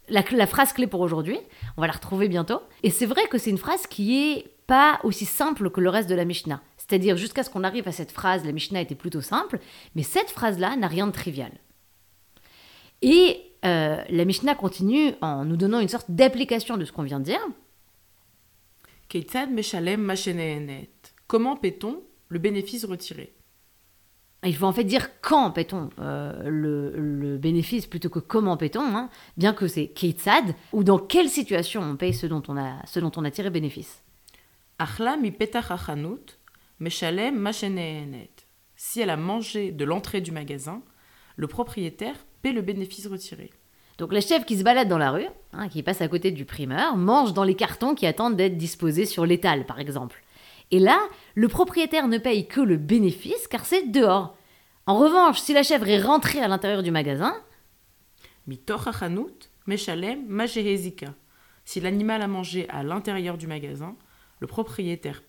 la, 0.09 0.23
la 0.31 0.47
phrase 0.47 0.73
clé 0.73 0.85
pour 0.85 0.99
aujourd'hui. 0.99 1.37
On 1.77 1.81
va 1.81 1.87
la 1.87 1.93
retrouver 1.93 2.27
bientôt. 2.27 2.61
Et 2.83 2.89
c'est 2.89 3.05
vrai 3.05 3.27
que 3.27 3.37
c'est 3.37 3.49
une 3.49 3.57
phrase 3.57 3.87
qui 3.87 4.19
est 4.19 4.55
pas 4.67 4.99
aussi 5.03 5.25
simple 5.25 5.71
que 5.71 5.81
le 5.81 5.89
reste 5.89 6.09
de 6.09 6.15
la 6.15 6.25
Mishnah. 6.25 6.61
C'est-à-dire, 6.77 7.17
jusqu'à 7.17 7.43
ce 7.43 7.49
qu'on 7.49 7.63
arrive 7.63 7.87
à 7.87 7.91
cette 7.91 8.11
phrase, 8.11 8.45
la 8.45 8.51
Mishnah 8.51 8.81
était 8.81 8.95
plutôt 8.95 9.21
simple, 9.21 9.59
mais 9.95 10.03
cette 10.03 10.29
phrase-là 10.29 10.75
n'a 10.75 10.87
rien 10.87 11.07
de 11.07 11.11
trivial. 11.11 11.51
Et 13.01 13.48
euh, 13.65 14.01
la 14.09 14.25
Mishnah 14.25 14.55
continue 14.55 15.13
en 15.21 15.45
nous 15.45 15.57
donnant 15.57 15.79
une 15.79 15.87
sorte 15.87 16.09
d'application 16.09 16.77
de 16.77 16.85
ce 16.85 16.91
qu'on 16.91 17.03
vient 17.03 17.19
de 17.19 17.25
dire. 17.25 17.41
Keitzad. 19.09 19.49
Comment 21.27 21.55
paie-t-on 21.57 22.01
le 22.29 22.39
bénéfice 22.39 22.85
retiré 22.85 23.33
Il 24.45 24.55
faut 24.55 24.65
en 24.65 24.71
fait 24.71 24.83
dire 24.83 25.09
quand 25.21 25.51
paie-t-on 25.51 25.89
euh, 25.99 26.49
le, 26.49 26.91
le 26.95 27.37
bénéfice 27.37 27.85
plutôt 27.87 28.09
que 28.09 28.19
comment 28.19 28.55
paie-t-on, 28.55 28.95
hein, 28.95 29.09
bien 29.35 29.53
que 29.53 29.67
c'est 29.67 29.87
Keitsad, 29.87 30.55
ou 30.71 30.83
dans 30.83 30.99
quelle 30.99 31.29
situation 31.29 31.81
on 31.81 31.97
paye 31.97 32.13
ce 32.13 32.27
dont 32.27 32.43
on 32.47 32.57
a, 32.57 32.85
ce 32.85 32.99
dont 32.99 33.11
on 33.17 33.25
a 33.25 33.31
tiré 33.31 33.49
bénéfice. 33.49 34.03
Si 38.75 39.01
elle 39.01 39.09
a 39.09 39.17
mangé 39.17 39.71
de 39.71 39.85
l'entrée 39.85 40.21
du 40.21 40.31
magasin, 40.31 40.81
le 41.35 41.47
propriétaire 41.47 42.15
paie 42.41 42.51
le 42.51 42.61
bénéfice 42.61 43.07
retiré. 43.07 43.49
Donc 43.97 44.13
la 44.13 44.21
chef 44.21 44.45
qui 44.45 44.57
se 44.57 44.63
balade 44.63 44.87
dans 44.87 44.97
la 44.97 45.11
rue, 45.11 45.27
hein, 45.51 45.67
qui 45.67 45.83
passe 45.83 46.01
à 46.01 46.07
côté 46.07 46.31
du 46.31 46.45
primeur, 46.45 46.95
mange 46.95 47.33
dans 47.33 47.43
les 47.43 47.55
cartons 47.55 47.95
qui 47.95 48.07
attendent 48.07 48.37
d'être 48.37 48.57
disposés 48.57 49.05
sur 49.05 49.25
l'étal, 49.25 49.65
par 49.65 49.79
exemple. 49.79 50.23
Et 50.71 50.79
là, 50.79 50.99
le 51.35 51.47
propriétaire 51.47 52.07
ne 52.07 52.17
paye 52.17 52.47
que 52.47 52.61
le 52.61 52.77
bénéfice 52.77 53.47
car 53.49 53.65
c'est 53.65 53.91
dehors. 53.91 54.37
En 54.85 54.97
revanche, 54.97 55.39
si 55.39 55.53
la 55.53 55.63
chèvre 55.63 55.89
est 55.89 56.01
rentrée 56.01 56.39
à 56.39 56.47
l'intérieur 56.47 56.81
du 56.81 56.91
magasin. 56.91 57.35
Si 61.65 61.79
l'animal 61.81 62.21
a 62.21 62.27
mangé 62.27 62.67
à 62.69 62.83
l'intérieur 62.83 63.37
du 63.37 63.47
magasin, 63.47 63.95
le 64.39 64.47
propriétaire 64.47 65.21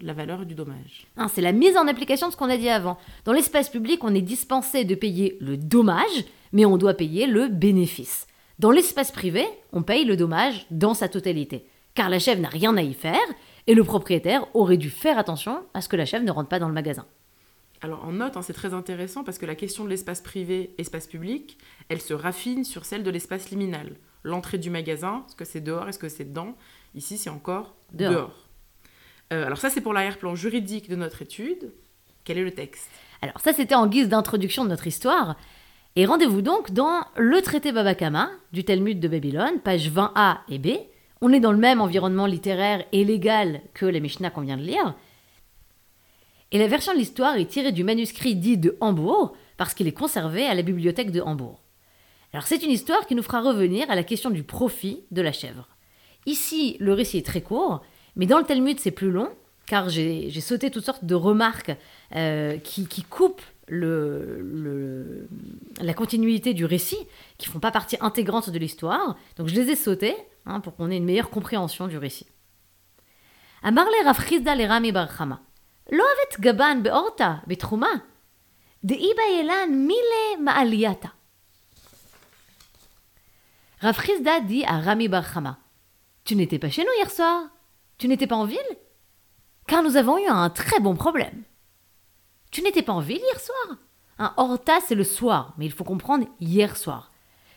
la 0.00 0.12
valeur 0.12 0.46
du 0.46 0.54
dommage. 0.54 1.06
hein, 1.16 1.26
c'est 1.28 1.40
la 1.40 1.52
mise 1.52 1.76
en 1.76 1.88
application 1.88 2.28
de 2.28 2.32
ce 2.32 2.36
qu'on 2.36 2.48
a 2.50 2.56
dit 2.56 2.68
avant. 2.68 2.98
Dans 3.24 3.32
l'espace 3.32 3.68
public, 3.68 4.04
on 4.04 4.14
est 4.14 4.20
dispensé 4.22 4.84
de 4.84 4.94
payer 4.94 5.36
le 5.40 5.56
dommage, 5.56 6.24
mais 6.52 6.64
on 6.64 6.76
doit 6.76 6.94
payer 6.94 7.26
le 7.26 7.48
bénéfice. 7.48 8.26
Dans 8.60 8.70
l'espace 8.70 9.10
privé, 9.10 9.44
on 9.72 9.82
paye 9.82 10.04
le 10.04 10.16
dommage 10.16 10.66
dans 10.70 10.94
sa 10.94 11.08
totalité, 11.08 11.66
car 11.94 12.08
la 12.08 12.18
chèvre 12.20 12.40
n'a 12.40 12.48
rien 12.48 12.76
à 12.76 12.82
y 12.82 12.94
faire, 12.94 13.18
et 13.66 13.74
le 13.74 13.82
propriétaire 13.82 14.46
aurait 14.54 14.76
dû 14.76 14.88
faire 14.88 15.18
attention 15.18 15.64
à 15.74 15.80
ce 15.80 15.88
que 15.88 15.96
la 15.96 16.06
chèvre 16.06 16.24
ne 16.24 16.30
rentre 16.30 16.48
pas 16.48 16.60
dans 16.60 16.68
le 16.68 16.74
magasin. 16.74 17.04
Alors 17.82 18.04
en 18.04 18.12
note, 18.12 18.36
hein, 18.36 18.42
c'est 18.42 18.52
très 18.54 18.72
intéressant 18.72 19.24
parce 19.24 19.36
que 19.36 19.46
la 19.46 19.54
question 19.56 19.84
de 19.84 19.90
l'espace 19.90 20.20
privé, 20.22 20.74
espace 20.78 21.06
public, 21.08 21.58
elle 21.88 22.00
se 22.00 22.14
raffine 22.14 22.64
sur 22.64 22.84
celle 22.84 23.02
de 23.02 23.10
l'espace 23.10 23.50
liminal. 23.50 23.96
L'entrée 24.22 24.58
du 24.58 24.70
magasin, 24.70 25.24
est-ce 25.28 25.36
que 25.36 25.44
c'est 25.44 25.60
dehors, 25.60 25.88
est-ce 25.88 25.98
que 25.98 26.08
c'est 26.08 26.24
dedans? 26.24 26.54
Ici, 26.94 27.18
c'est 27.18 27.30
encore 27.30 27.74
Dehors. 27.92 28.12
dehors. 28.12 28.45
Euh, 29.32 29.46
alors 29.46 29.58
ça, 29.58 29.70
c'est 29.70 29.80
pour 29.80 29.92
l'arrière-plan 29.92 30.34
juridique 30.34 30.88
de 30.88 30.96
notre 30.96 31.22
étude. 31.22 31.72
Quel 32.24 32.38
est 32.38 32.44
le 32.44 32.52
texte 32.52 32.90
Alors 33.22 33.40
ça, 33.40 33.52
c'était 33.52 33.74
en 33.74 33.86
guise 33.86 34.08
d'introduction 34.08 34.64
de 34.64 34.70
notre 34.70 34.86
histoire. 34.86 35.36
Et 35.96 36.04
rendez-vous 36.04 36.42
donc 36.42 36.72
dans 36.72 37.04
le 37.16 37.40
traité 37.40 37.72
Baba 37.72 37.94
Kama 37.94 38.30
du 38.52 38.64
Talmud 38.64 39.00
de 39.00 39.08
Babylone, 39.08 39.60
pages 39.64 39.90
20a 39.90 40.38
et 40.48 40.58
b. 40.58 40.68
On 41.22 41.32
est 41.32 41.40
dans 41.40 41.52
le 41.52 41.58
même 41.58 41.80
environnement 41.80 42.26
littéraire 42.26 42.84
et 42.92 43.04
légal 43.04 43.62
que 43.72 43.86
les 43.86 44.00
Mishnah 44.00 44.30
qu'on 44.30 44.42
vient 44.42 44.58
de 44.58 44.62
lire. 44.62 44.94
Et 46.52 46.58
la 46.58 46.68
version 46.68 46.92
de 46.92 46.98
l'histoire 46.98 47.36
est 47.36 47.46
tirée 47.46 47.72
du 47.72 47.82
manuscrit 47.82 48.36
dit 48.36 48.58
de 48.58 48.76
Hambourg, 48.80 49.34
parce 49.56 49.72
qu'il 49.72 49.88
est 49.88 49.92
conservé 49.92 50.46
à 50.46 50.54
la 50.54 50.62
bibliothèque 50.62 51.10
de 51.10 51.22
Hambourg. 51.22 51.62
Alors 52.32 52.46
c'est 52.46 52.62
une 52.62 52.70
histoire 52.70 53.06
qui 53.06 53.14
nous 53.14 53.22
fera 53.22 53.40
revenir 53.40 53.90
à 53.90 53.94
la 53.94 54.04
question 54.04 54.30
du 54.30 54.42
profit 54.42 55.04
de 55.10 55.22
la 55.22 55.32
chèvre. 55.32 55.68
Ici, 56.26 56.76
le 56.80 56.92
récit 56.92 57.18
est 57.18 57.26
très 57.26 57.40
court, 57.40 57.82
mais 58.16 58.26
dans 58.26 58.38
le 58.38 58.44
Talmud, 58.44 58.80
c'est 58.80 58.90
plus 58.90 59.10
long, 59.10 59.30
car 59.66 59.88
j'ai 59.90 60.40
sauté 60.40 60.70
toutes 60.70 60.84
sortes 60.84 61.04
de 61.04 61.14
remarques 61.14 61.76
euh, 62.14 62.56
qui, 62.58 63.04
coupent 63.04 63.42
la 63.68 63.94
continuité 65.94 66.54
du 66.54 66.64
récit, 66.64 66.98
qui 67.36 67.48
ne 67.48 67.52
font 67.52 67.60
pas 67.60 67.70
partie 67.70 67.96
intégrante 68.00 68.48
de 68.50 68.58
l'histoire. 68.58 69.16
Donc 69.36 69.48
je 69.48 69.54
les 69.54 69.70
ai 69.70 69.76
sautées 69.76 70.16
hein, 70.46 70.60
pour 70.60 70.74
qu'on 70.76 70.90
ait 70.90 70.96
une 70.96 71.04
meilleure 71.04 71.30
compréhension 71.30 71.86
du 71.88 71.98
récit. 71.98 72.26
Amarle 73.62 73.92
Rafrizda 74.04 74.54
le 74.54 74.64
Rami 74.64 74.92
Barchama. 74.92 75.40
Loavet 75.90 76.40
Gaban 76.40 76.76
Beorta 76.76 77.42
Betruma. 77.46 77.88
De 78.82 78.94
Mile 78.94 80.40
Maaliata. 80.40 81.12
Rafrizda 83.80 84.40
dit 84.40 84.64
à 84.64 84.80
Rami 84.80 85.08
Barchama 85.08 85.58
Tu 86.24 86.36
n'étais 86.36 86.58
pas 86.58 86.70
chez 86.70 86.82
nous 86.82 86.92
hier 86.98 87.10
soir? 87.10 87.55
Tu 87.98 88.08
n'étais 88.08 88.26
pas 88.26 88.36
en 88.36 88.44
ville? 88.44 88.58
Car 89.66 89.82
nous 89.82 89.96
avons 89.96 90.18
eu 90.18 90.26
un 90.26 90.50
très 90.50 90.80
bon 90.80 90.94
problème. 90.94 91.42
Tu 92.50 92.62
n'étais 92.62 92.82
pas 92.82 92.92
en 92.92 93.00
ville 93.00 93.20
hier 93.20 93.40
soir? 93.40 93.78
Un 94.18 94.32
horta, 94.36 94.80
c'est 94.80 94.94
le 94.94 95.04
soir, 95.04 95.54
mais 95.58 95.66
il 95.66 95.72
faut 95.72 95.84
comprendre 95.84 96.26
hier 96.40 96.76
soir. 96.76 97.10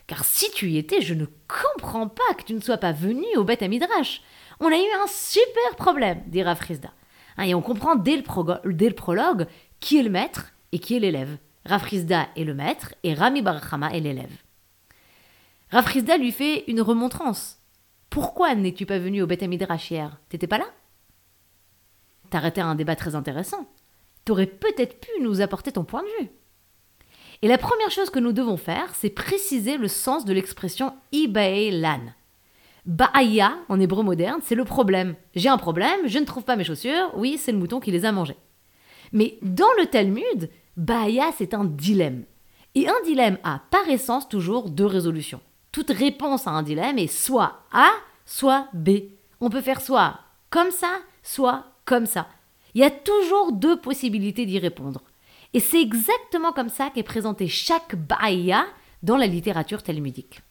Car 0.07 0.25
si 0.25 0.49
tu 0.51 0.69
y 0.69 0.77
étais, 0.77 1.01
je 1.01 1.13
ne 1.13 1.25
comprends 1.47 2.07
pas 2.07 2.33
que 2.37 2.43
tu 2.43 2.53
ne 2.53 2.61
sois 2.61 2.77
pas 2.77 2.91
venu 2.91 3.25
au 3.37 3.43
Beth 3.43 3.61
Midrash. 3.61 4.21
On 4.59 4.67
a 4.67 4.77
eu 4.77 5.03
un 5.03 5.07
super 5.07 5.75
problème, 5.77 6.23
dit 6.27 6.41
Rav 6.41 6.59
Rizda. 6.59 6.91
Hein, 7.37 7.43
et 7.43 7.53
on 7.53 7.61
comprend 7.61 7.95
dès 7.95 8.17
le, 8.17 8.93
prologue 8.93 9.45
qui 9.79 9.99
est 9.99 10.03
le 10.03 10.09
maître 10.09 10.51
et 10.71 10.79
qui 10.79 10.95
est 10.95 10.99
l'élève. 10.99 11.37
Rav 11.65 11.83
Rizda 11.83 12.27
est 12.35 12.43
le 12.43 12.55
maître 12.55 12.95
et 13.03 13.13
Rami 13.13 13.41
Bar 13.41 13.61
Chama 13.69 13.91
est 13.91 13.99
l'élève. 13.99 14.35
Rav 15.71 15.85
Rizda 15.85 16.17
lui 16.17 16.31
fait 16.31 16.63
une 16.67 16.81
remontrance. 16.81 17.58
Pourquoi 18.09 18.55
n'es-tu 18.55 18.85
pas 18.85 18.99
venu 18.99 19.21
au 19.21 19.27
Beth 19.27 19.43
Midrash 19.43 19.91
hier 19.91 20.19
T'étais 20.29 20.47
pas 20.47 20.57
là? 20.57 20.65
T'arrêtais 22.29 22.61
un 22.61 22.75
débat 22.75 22.95
très 22.95 23.15
intéressant. 23.15 23.67
T'aurais 24.25 24.47
peut-être 24.47 24.99
pu 24.99 25.09
nous 25.21 25.41
apporter 25.41 25.71
ton 25.71 25.83
point 25.83 26.03
de 26.03 26.23
vue. 26.23 26.29
Et 27.41 27.47
la 27.47 27.57
première 27.57 27.91
chose 27.91 28.09
que 28.09 28.19
nous 28.19 28.33
devons 28.33 28.57
faire, 28.57 28.93
c'est 28.95 29.09
préciser 29.09 29.77
le 29.77 29.87
sens 29.87 30.25
de 30.25 30.33
l'expression 30.33 30.93
Ibae 31.11 31.71
lan. 31.71 32.01
Ba'aya, 32.85 33.57
en 33.69 33.79
hébreu 33.79 34.03
moderne, 34.03 34.41
c'est 34.43 34.55
le 34.55 34.65
problème. 34.65 35.15
J'ai 35.35 35.49
un 35.49 35.57
problème, 35.57 35.99
je 36.05 36.19
ne 36.19 36.25
trouve 36.25 36.43
pas 36.43 36.55
mes 36.55 36.63
chaussures, 36.63 37.11
oui, 37.15 37.37
c'est 37.37 37.51
le 37.51 37.57
mouton 37.57 37.79
qui 37.79 37.91
les 37.91 38.05
a 38.05 38.11
mangées. 38.11 38.37
Mais 39.11 39.37
dans 39.41 39.71
le 39.79 39.85
Talmud, 39.85 40.49
Ba'aya, 40.75 41.31
c'est 41.37 41.53
un 41.53 41.65
dilemme. 41.65 42.25
Et 42.75 42.87
un 42.87 43.01
dilemme 43.05 43.37
a 43.43 43.61
par 43.71 43.87
essence 43.89 44.27
toujours 44.27 44.69
deux 44.69 44.85
résolutions. 44.85 45.41
Toute 45.71 45.91
réponse 45.91 46.47
à 46.47 46.51
un 46.51 46.63
dilemme 46.63 46.97
est 46.97 47.07
soit 47.07 47.63
A, 47.71 47.89
soit 48.25 48.67
B. 48.73 48.89
On 49.39 49.49
peut 49.49 49.61
faire 49.61 49.81
soit 49.81 50.19
comme 50.49 50.71
ça, 50.71 50.99
soit 51.21 51.65
comme 51.85 52.05
ça. 52.05 52.27
Il 52.73 52.81
y 52.81 52.83
a 52.83 52.91
toujours 52.91 53.51
deux 53.51 53.79
possibilités 53.79 54.45
d'y 54.45 54.59
répondre. 54.59 55.01
Et 55.53 55.59
c'est 55.59 55.81
exactement 55.81 56.51
comme 56.51 56.69
ça 56.69 56.91
qu'est 56.93 57.03
présenté 57.03 57.47
chaque 57.47 57.95
Ba'aya 57.95 58.65
dans 59.01 59.17
la 59.17 59.27
littérature 59.27 59.83
talmudique. 59.83 60.41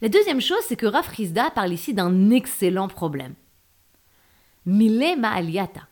La 0.00 0.08
deuxième 0.08 0.40
chose, 0.40 0.62
c'est 0.66 0.76
que 0.76 0.86
Rav 0.86 1.08
Rizda 1.08 1.50
parle 1.50 1.72
ici 1.72 1.94
d'un 1.94 2.30
excellent 2.30 2.88
problème. 2.88 3.34
Mile 4.66 5.16
ma'aliata. 5.18 5.86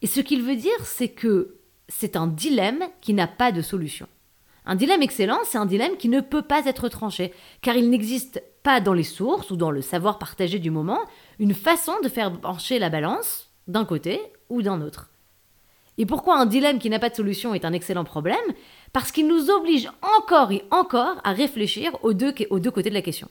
Et 0.00 0.06
ce 0.06 0.20
qu'il 0.20 0.42
veut 0.42 0.56
dire, 0.56 0.84
c'est 0.84 1.10
que 1.10 1.58
c'est 1.88 2.16
un 2.16 2.26
dilemme 2.26 2.84
qui 3.00 3.14
n'a 3.14 3.26
pas 3.26 3.52
de 3.52 3.62
solution. 3.62 4.08
Un 4.64 4.76
dilemme 4.76 5.02
excellent, 5.02 5.40
c'est 5.44 5.58
un 5.58 5.66
dilemme 5.66 5.96
qui 5.96 6.08
ne 6.08 6.20
peut 6.20 6.42
pas 6.42 6.66
être 6.66 6.88
tranché, 6.88 7.32
car 7.62 7.76
il 7.76 7.90
n'existe 7.90 8.42
pas 8.62 8.80
dans 8.80 8.94
les 8.94 9.02
sources 9.02 9.50
ou 9.50 9.56
dans 9.56 9.72
le 9.72 9.82
savoir 9.82 10.18
partagé 10.18 10.58
du 10.60 10.70
moment 10.70 11.00
une 11.40 11.54
façon 11.54 11.92
de 12.02 12.08
faire 12.08 12.32
pencher 12.40 12.78
la 12.78 12.88
balance 12.88 13.50
d'un 13.66 13.84
côté 13.84 14.20
ou 14.48 14.62
d'un 14.62 14.80
autre. 14.80 15.10
Et 15.98 16.06
pourquoi 16.06 16.38
un 16.38 16.46
dilemme 16.46 16.78
qui 16.78 16.90
n'a 16.90 16.98
pas 16.98 17.10
de 17.10 17.14
solution 17.14 17.54
est 17.54 17.64
un 17.64 17.72
excellent 17.72 18.04
problème? 18.04 18.38
Parce 18.92 19.12
qu'il 19.12 19.26
nous 19.26 19.50
oblige 19.50 19.90
encore 20.18 20.52
et 20.52 20.64
encore 20.70 21.16
à 21.24 21.32
réfléchir 21.32 21.92
aux 22.02 22.14
deux, 22.14 22.32
côtés 22.32 22.88
de 22.88 22.94
la 22.94 23.02
question. 23.02 23.28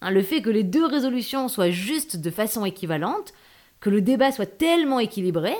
Hein, 0.00 0.10
le 0.10 0.22
fait 0.22 0.42
que 0.42 0.50
les 0.50 0.62
deux 0.62 0.86
résolutions 0.86 1.48
soient 1.48 1.70
justes 1.70 2.16
de 2.16 2.30
façon 2.30 2.64
équivalente, 2.64 3.32
que 3.80 3.90
le 3.90 4.00
débat 4.00 4.32
soit 4.32 4.46
tellement 4.46 5.00
équilibré, 5.00 5.54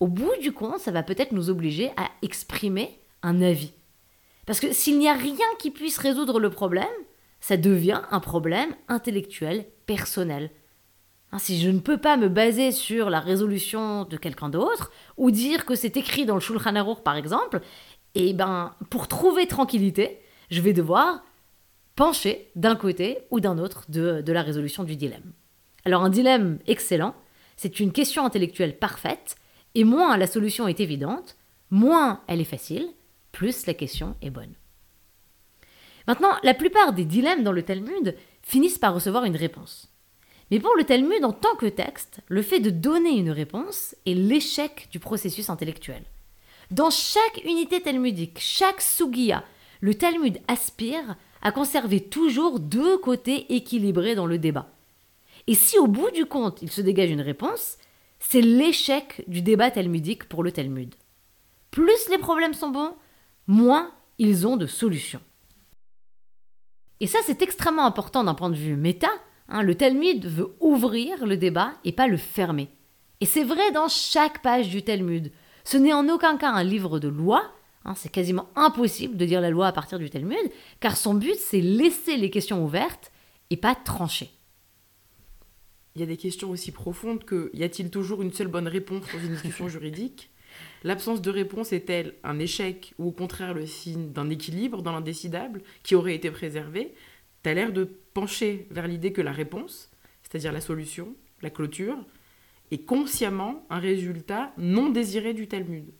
au 0.00 0.08
bout 0.08 0.32
du 0.40 0.52
compte, 0.52 0.80
ça 0.80 0.90
va 0.90 1.02
peut-être 1.02 1.32
nous 1.32 1.50
obliger 1.50 1.90
à 1.96 2.08
exprimer 2.22 2.98
un 3.22 3.40
avis. 3.40 3.72
Parce 4.46 4.60
que 4.60 4.72
s'il 4.72 4.98
n'y 4.98 5.08
a 5.08 5.14
rien 5.14 5.46
qui 5.58 5.70
puisse 5.70 5.98
résoudre 5.98 6.38
le 6.38 6.50
problème, 6.50 6.86
ça 7.40 7.56
devient 7.56 8.02
un 8.10 8.20
problème 8.20 8.74
intellectuel, 8.88 9.66
personnel. 9.86 10.50
Hein, 11.32 11.38
si 11.38 11.60
je 11.60 11.70
ne 11.70 11.80
peux 11.80 11.98
pas 11.98 12.16
me 12.16 12.28
baser 12.28 12.72
sur 12.72 13.10
la 13.10 13.20
résolution 13.20 14.04
de 14.04 14.16
quelqu'un 14.16 14.48
d'autre, 14.48 14.90
ou 15.16 15.30
dire 15.30 15.66
que 15.66 15.74
c'est 15.74 15.96
écrit 15.96 16.26
dans 16.26 16.34
le 16.34 16.40
Shulchan 16.40 16.76
Aruch 16.76 17.02
par 17.02 17.16
exemple, 17.16 17.60
et 18.14 18.32
ben 18.32 18.74
pour 18.90 19.08
trouver 19.08 19.46
tranquillité, 19.46 20.20
je 20.50 20.60
vais 20.60 20.72
devoir 20.72 21.24
pencher 21.96 22.50
d'un 22.54 22.76
côté 22.76 23.18
ou 23.30 23.40
d'un 23.40 23.58
autre 23.58 23.84
de 23.88 24.32
la 24.32 24.42
résolution 24.42 24.84
du 24.84 24.96
dilemme. 24.96 25.32
Alors 25.84 26.02
un 26.02 26.10
dilemme 26.10 26.58
excellent, 26.66 27.14
c'est 27.56 27.80
une 27.80 27.92
question 27.92 28.24
intellectuelle 28.24 28.78
parfaite, 28.78 29.36
et 29.74 29.84
moins 29.84 30.16
la 30.16 30.26
solution 30.26 30.68
est 30.68 30.80
évidente, 30.80 31.36
moins 31.70 32.20
elle 32.26 32.40
est 32.40 32.44
facile, 32.44 32.88
plus 33.34 33.66
la 33.66 33.74
question 33.74 34.16
est 34.22 34.30
bonne. 34.30 34.54
Maintenant, 36.06 36.32
la 36.42 36.54
plupart 36.54 36.92
des 36.92 37.04
dilemmes 37.04 37.42
dans 37.42 37.52
le 37.52 37.62
Talmud 37.62 38.16
finissent 38.42 38.78
par 38.78 38.94
recevoir 38.94 39.24
une 39.24 39.36
réponse. 39.36 39.90
Mais 40.50 40.60
pour 40.60 40.74
le 40.76 40.84
Talmud 40.84 41.24
en 41.24 41.32
tant 41.32 41.56
que 41.56 41.66
texte, 41.66 42.20
le 42.28 42.42
fait 42.42 42.60
de 42.60 42.70
donner 42.70 43.18
une 43.18 43.30
réponse 43.30 43.96
est 44.06 44.14
l'échec 44.14 44.88
du 44.90 45.00
processus 45.00 45.50
intellectuel. 45.50 46.04
Dans 46.70 46.90
chaque 46.90 47.42
unité 47.44 47.80
talmudique, 47.80 48.38
chaque 48.38 48.80
sugiya, 48.80 49.44
le 49.80 49.94
Talmud 49.94 50.38
aspire 50.46 51.16
à 51.42 51.50
conserver 51.50 52.00
toujours 52.00 52.60
deux 52.60 52.98
côtés 52.98 53.54
équilibrés 53.54 54.14
dans 54.14 54.26
le 54.26 54.38
débat. 54.38 54.70
Et 55.46 55.54
si 55.54 55.78
au 55.78 55.88
bout 55.88 56.10
du 56.10 56.24
compte 56.24 56.62
il 56.62 56.70
se 56.70 56.80
dégage 56.80 57.10
une 57.10 57.20
réponse, 57.20 57.78
c'est 58.20 58.40
l'échec 58.40 59.24
du 59.26 59.42
débat 59.42 59.70
talmudique 59.70 60.28
pour 60.28 60.42
le 60.42 60.52
Talmud. 60.52 60.94
plus 61.70 62.08
les 62.10 62.18
problèmes 62.18 62.54
sont 62.54 62.70
bons, 62.70 62.94
moins 63.46 63.90
ils 64.18 64.46
ont 64.46 64.56
de 64.56 64.66
solutions. 64.66 65.20
Et 67.00 67.06
ça, 67.06 67.18
c'est 67.24 67.42
extrêmement 67.42 67.84
important 67.84 68.24
d'un 68.24 68.34
point 68.34 68.50
de 68.50 68.56
vue 68.56 68.76
méta. 68.76 69.10
Hein. 69.48 69.62
le 69.62 69.74
Talmud 69.74 70.24
veut 70.24 70.54
ouvrir 70.60 71.26
le 71.26 71.36
débat 71.36 71.72
et 71.84 71.92
pas 71.92 72.06
le 72.06 72.16
fermer. 72.16 72.68
Et 73.20 73.26
c'est 73.26 73.44
vrai 73.44 73.72
dans 73.72 73.88
chaque 73.88 74.42
page 74.42 74.68
du 74.68 74.82
Talmud. 74.82 75.30
Ce 75.64 75.76
n'est 75.76 75.92
en 75.92 76.08
aucun 76.08 76.36
cas 76.36 76.50
un 76.50 76.64
livre 76.64 76.98
de 76.98 77.08
loi, 77.08 77.42
hein. 77.84 77.94
c'est 77.94 78.10
quasiment 78.10 78.48
impossible 78.54 79.16
de 79.16 79.26
dire 79.26 79.40
la 79.40 79.50
loi 79.50 79.66
à 79.66 79.72
partir 79.72 79.98
du 79.98 80.10
Talmud, 80.10 80.50
car 80.80 80.96
son 80.96 81.14
but 81.14 81.36
c'est 81.36 81.60
laisser 81.60 82.16
les 82.16 82.30
questions 82.30 82.64
ouvertes 82.64 83.12
et 83.50 83.56
pas 83.56 83.74
trancher. 83.74 84.30
Il 85.94 86.00
y 86.00 86.04
a 86.04 86.06
des 86.06 86.16
questions 86.16 86.50
aussi 86.50 86.72
profondes 86.72 87.24
que 87.24 87.50
y 87.54 87.62
a-t-il 87.62 87.90
toujours 87.90 88.20
une 88.20 88.32
seule 88.32 88.48
bonne 88.48 88.66
réponse 88.66 89.04
dans 89.12 89.20
une 89.20 89.32
discussion 89.32 89.68
juridique? 89.68 90.30
L'absence 90.82 91.22
de 91.22 91.30
réponse 91.30 91.72
est-elle 91.72 92.14
un 92.24 92.38
échec 92.38 92.94
ou 92.98 93.08
au 93.08 93.12
contraire 93.12 93.54
le 93.54 93.66
signe 93.66 94.10
d'un 94.10 94.30
équilibre 94.30 94.82
dans 94.82 94.92
l'indécidable 94.92 95.62
qui 95.82 95.94
aurait 95.94 96.14
été 96.14 96.30
préservé? 96.30 96.94
Tu 97.42 97.50
as 97.50 97.54
l'air 97.54 97.72
de 97.72 97.84
pencher 98.14 98.66
vers 98.70 98.86
l'idée 98.86 99.12
que 99.12 99.22
la 99.22 99.32
réponse, 99.32 99.90
c'est-à-dire 100.22 100.52
la 100.52 100.60
solution, 100.60 101.14
la 101.42 101.50
clôture, 101.50 101.96
est 102.70 102.84
consciemment 102.84 103.66
un 103.70 103.78
résultat 103.78 104.52
non 104.58 104.90
désiré 104.90 105.34
du 105.34 105.46
Talmud. 105.48 105.92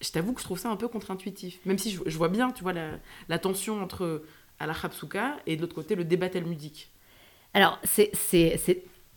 Je 0.00 0.10
t'avoue 0.10 0.32
que 0.32 0.40
je 0.40 0.46
trouve 0.46 0.58
ça 0.58 0.70
un 0.70 0.76
peu 0.76 0.88
contre-intuitif, 0.88 1.60
même 1.66 1.78
si 1.78 1.90
je, 1.90 2.16
vois 2.16 2.28
bien, 2.28 2.50
tu 2.50 2.62
vois, 2.62 2.72
la, 2.72 3.38
tension 3.38 3.82
entre 3.82 4.22
al 4.58 4.72
et 5.46 5.56
de 5.56 5.60
l'autre 5.60 5.74
côté 5.74 5.94
le 5.94 6.04
débat 6.04 6.28
talmudique. 6.30 6.90
Alors, 7.52 7.78
c'est 7.84 8.12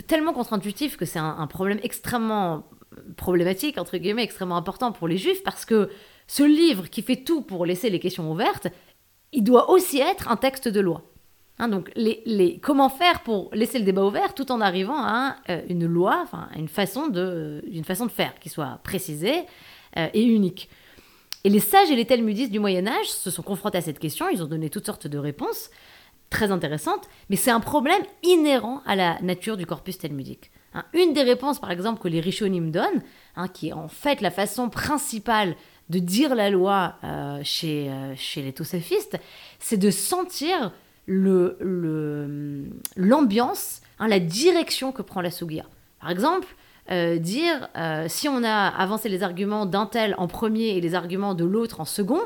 tellement 0.07 0.33
contre-intuitif 0.33 0.97
que 0.97 1.05
c'est 1.05 1.19
un, 1.19 1.47
problème 1.47 1.79
extrêmement 1.83 2.67
problématique, 3.17 3.77
entre 3.77 3.97
guillemets, 3.97 4.23
extrêmement 4.23 4.57
important 4.57 4.91
pour 4.91 5.07
les 5.07 5.17
juifs, 5.17 5.43
parce 5.43 5.65
que 5.65 5.89
ce 6.27 6.43
livre 6.43 6.87
qui 6.89 7.01
fait 7.01 7.23
tout 7.23 7.41
pour 7.41 7.65
laisser 7.65 7.89
les 7.89 7.99
questions 7.99 8.31
ouvertes, 8.31 8.67
il 9.31 9.43
doit 9.43 9.69
aussi 9.69 9.99
être 9.99 10.29
un 10.29 10.35
texte 10.35 10.67
de 10.67 10.79
loi. 10.79 11.03
Hein, 11.59 11.67
donc, 11.67 11.91
les, 11.95 12.59
comment 12.61 12.89
faire 12.89 13.21
pour 13.21 13.49
laisser 13.53 13.77
le 13.79 13.85
débat 13.85 14.03
ouvert 14.03 14.33
tout 14.33 14.51
en 14.51 14.59
arrivant 14.59 15.03
à 15.03 15.35
euh, 15.49 15.61
une 15.69 15.85
loi, 15.85 16.19
enfin, 16.23 16.49
une 16.55 16.67
façon 16.67 17.07
de, 17.07 17.63
une 17.71 17.83
façon 17.83 18.05
de 18.05 18.11
faire 18.11 18.39
qui 18.39 18.49
soit 18.49 18.79
précisée 18.83 19.43
euh, 19.97 20.07
et 20.13 20.23
unique. 20.23 20.69
Et 21.43 21.49
les 21.49 21.59
sages 21.59 21.91
et 21.91 21.95
les 21.95 22.05
talmudistes 22.05 22.51
du 22.51 22.59
Moyen 22.59 22.87
Âge 22.87 23.07
se 23.07 23.29
sont 23.29 23.43
confrontés 23.43 23.77
à 23.77 23.81
cette 23.81 23.99
question, 23.99 24.29
ils 24.29 24.41
ont 24.41 24.47
donné 24.47 24.69
toutes 24.69 24.85
sortes 24.85 25.07
de 25.07 25.17
réponses 25.17 25.69
très 26.29 26.51
intéressantes, 26.51 27.07
mais 27.29 27.35
c'est 27.35 27.51
un 27.51 27.59
problème 27.59 28.01
inhérent 28.23 28.81
à 28.85 28.95
la 28.95 29.21
nature 29.21 29.55
du 29.55 29.67
corpus 29.67 29.99
talmudique. 29.99 30.51
Hein, 30.73 30.83
une 30.93 31.13
des 31.13 31.23
réponses, 31.23 31.59
par 31.59 31.71
exemple, 31.71 32.01
que 32.01 32.07
les 32.07 32.19
Rishonim 32.19 32.71
donnent, 32.71 33.03
hein, 33.35 33.47
qui 33.47 33.69
est 33.69 33.73
en 33.73 33.87
fait 33.87 34.21
la 34.21 34.31
façon 34.31 34.69
principale 34.69 35.55
de 35.89 35.99
dire 35.99 36.35
la 36.35 36.49
loi 36.49 36.95
euh, 37.03 37.39
chez, 37.43 37.89
euh, 37.89 38.13
chez 38.15 38.41
les 38.41 38.53
tosafistes, 38.53 39.17
c'est 39.59 39.77
de 39.77 39.91
sentir 39.91 40.71
l'ambiance, 41.07 41.57
le, 41.59 42.69
l'ambiance, 42.95 43.81
hein, 43.99 44.07
la 44.07 44.19
direction 44.19 44.91
que 44.91 45.01
prend 45.01 45.21
la 45.21 45.31
Sugia. 45.31 45.65
Par 45.99 46.09
exemple, 46.09 46.47
euh, 46.91 47.17
dire 47.17 47.69
si 48.07 48.27
on 48.27 48.43
a 48.43 48.67
avancé 48.67 49.09
les 49.09 49.23
arguments 49.23 49.65
d'un 49.65 49.85
tel 49.85 50.15
en 50.17 50.27
premier 50.27 50.69
et 50.69 50.81
les 50.81 50.95
arguments 50.95 51.33
de 51.33 51.45
l'autre 51.45 51.79
en 51.79 51.85
second, 51.85 52.21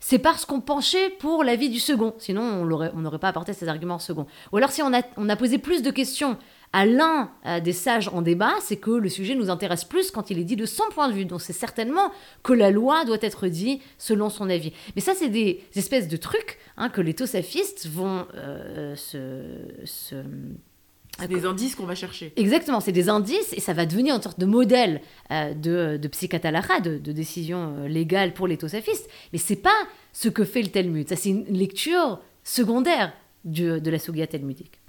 c'est 0.00 0.18
parce 0.18 0.46
qu'on 0.46 0.60
penchait 0.60 1.10
pour 1.10 1.44
l'avis 1.44 1.68
du 1.68 1.78
second. 1.78 2.14
Sinon, 2.18 2.42
on 2.42 2.64
n'aurait 2.64 3.18
pas 3.18 3.28
apporté 3.28 3.52
ces 3.52 3.68
arguments 3.68 3.96
en 3.96 4.00
second. 4.00 4.26
Ou 4.50 4.56
alors, 4.56 4.70
si 4.70 4.82
on 4.82 4.94
a, 4.94 5.02
on 5.18 5.28
a 5.28 5.36
posé 5.36 5.58
plus 5.58 5.82
de 5.82 5.90
questions 5.90 6.38
à 6.72 6.86
l'un 6.86 7.30
euh, 7.46 7.60
des 7.60 7.72
sages 7.72 8.08
en 8.08 8.22
débat, 8.22 8.54
c'est 8.60 8.76
que 8.76 8.90
le 8.90 9.08
sujet 9.08 9.34
nous 9.34 9.50
intéresse 9.50 9.84
plus 9.84 10.10
quand 10.10 10.30
il 10.30 10.38
est 10.38 10.44
dit 10.44 10.56
de 10.56 10.66
son 10.66 10.84
point 10.90 11.08
de 11.08 11.14
vue. 11.14 11.24
Donc 11.24 11.40
c'est 11.40 11.52
certainement 11.52 12.12
que 12.42 12.52
la 12.52 12.70
loi 12.70 13.04
doit 13.04 13.18
être 13.20 13.48
dit 13.48 13.80
selon 13.98 14.30
son 14.30 14.48
avis. 14.48 14.72
Mais 14.94 15.00
ça, 15.00 15.14
c'est 15.14 15.28
des 15.28 15.64
espèces 15.74 16.06
de 16.06 16.16
trucs 16.16 16.58
hein, 16.76 16.88
que 16.88 17.00
les 17.00 17.14
tosafistes 17.14 17.88
vont 17.88 18.26
euh, 18.36 18.94
se... 18.94 19.42
c'est 19.84 21.28
des 21.28 21.44
indices 21.44 21.74
qu'on 21.74 21.86
va 21.86 21.96
chercher. 21.96 22.32
Exactement, 22.36 22.78
c'est 22.78 22.92
des 22.92 23.08
indices 23.08 23.52
et 23.52 23.60
ça 23.60 23.72
va 23.72 23.84
devenir 23.84 24.14
une 24.14 24.22
sorte 24.22 24.38
de 24.38 24.46
modèle 24.46 25.00
euh, 25.32 25.52
de, 25.54 25.96
de 25.96 26.08
de, 26.08 26.98
de, 26.98 27.12
décision 27.12 27.84
légale 27.88 28.32
pour 28.32 28.46
les 28.46 28.56
tosafistes. 28.56 29.10
Mais 29.32 29.40
c'est 29.40 29.56
pas 29.56 29.76
ce 30.12 30.28
que 30.28 30.44
fait 30.44 30.62
le 30.62 30.68
Talmud. 30.68 31.08
Ça, 31.08 31.16
c'est 31.16 31.30
une 31.30 31.46
lecture 31.46 32.20
secondaire 32.44 33.12
de 33.44 33.90
la 33.90 33.98
Sugia 33.98 34.26
talmudique. 34.28 34.79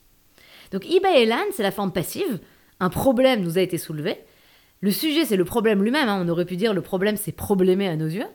Donc 0.71 0.89
Iba 0.89 1.12
Elan, 1.12 1.43
c'est 1.51 1.63
la 1.63 1.71
forme 1.71 1.91
passive. 1.91 2.39
Un 2.79 2.89
problème 2.89 3.41
nous 3.41 3.57
a 3.57 3.62
été 3.62 3.77
soulevé. 3.77 4.17
Le 4.79 4.91
sujet, 4.91 5.25
c'est 5.25 5.38
le 5.38 5.45
problème 5.45 5.84
lui-même. 5.84 6.10
Hein. 6.10 6.23
On 6.25 6.29
aurait 6.29 6.45
pu 6.45 6.55
dire 6.57 6.73
le 6.73 6.81
problème, 6.81 7.17
c'est 7.17 7.31
problémé 7.31 7.88
à 7.88 7.95
nos 7.95 8.07
yeux. 8.07 8.25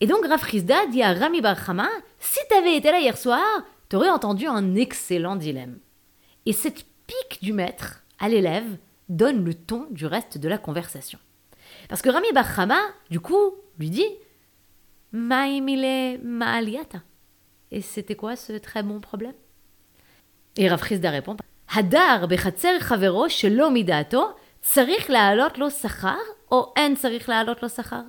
Et 0.00 0.06
donc 0.06 0.26
Rav 0.26 0.44
dit 0.90 1.02
à 1.02 1.14
Rami 1.14 1.40
Barhama, 1.40 1.88
si 2.18 2.40
t'avais 2.48 2.76
été 2.76 2.90
là 2.90 2.98
hier 2.98 3.16
soir, 3.16 3.44
t'aurais 3.88 4.10
entendu 4.10 4.46
un 4.46 4.74
excellent 4.74 5.36
dilemme. 5.36 5.78
Et 6.46 6.52
cette 6.52 6.84
pique 7.06 7.42
du 7.42 7.52
maître 7.52 8.02
à 8.18 8.28
l'élève 8.28 8.76
donne 9.08 9.44
le 9.44 9.54
ton 9.54 9.86
du 9.90 10.06
reste 10.06 10.38
de 10.38 10.48
la 10.48 10.58
conversation. 10.58 11.18
Parce 11.88 12.02
que 12.02 12.10
Rami 12.10 12.32
Barhama, 12.34 12.80
du 13.10 13.20
coup, 13.20 13.54
lui 13.78 13.90
dit 13.90 14.08
Maimile 15.12 16.20
Maaliata. 16.24 17.02
Et 17.70 17.80
c'était 17.80 18.16
quoi 18.16 18.34
ce 18.34 18.54
très 18.54 18.82
bon 18.82 19.00
problème? 19.00 19.34
Et 20.56 20.68
Rav 20.68 20.82
répond 20.82 21.36
הדר 21.71 22.25
בחצר 22.29 22.79
חברו 22.79 23.29
שלא 23.29 23.71
מדעתו, 23.71 24.29
צריך 24.61 25.09
להעלות 25.09 25.57
לו 25.57 25.71
שכר, 25.71 26.17
או 26.51 26.73
אין 26.75 26.95
צריך 26.95 27.29
להעלות 27.29 27.63
לו 27.63 27.69
שכר? 27.69 28.01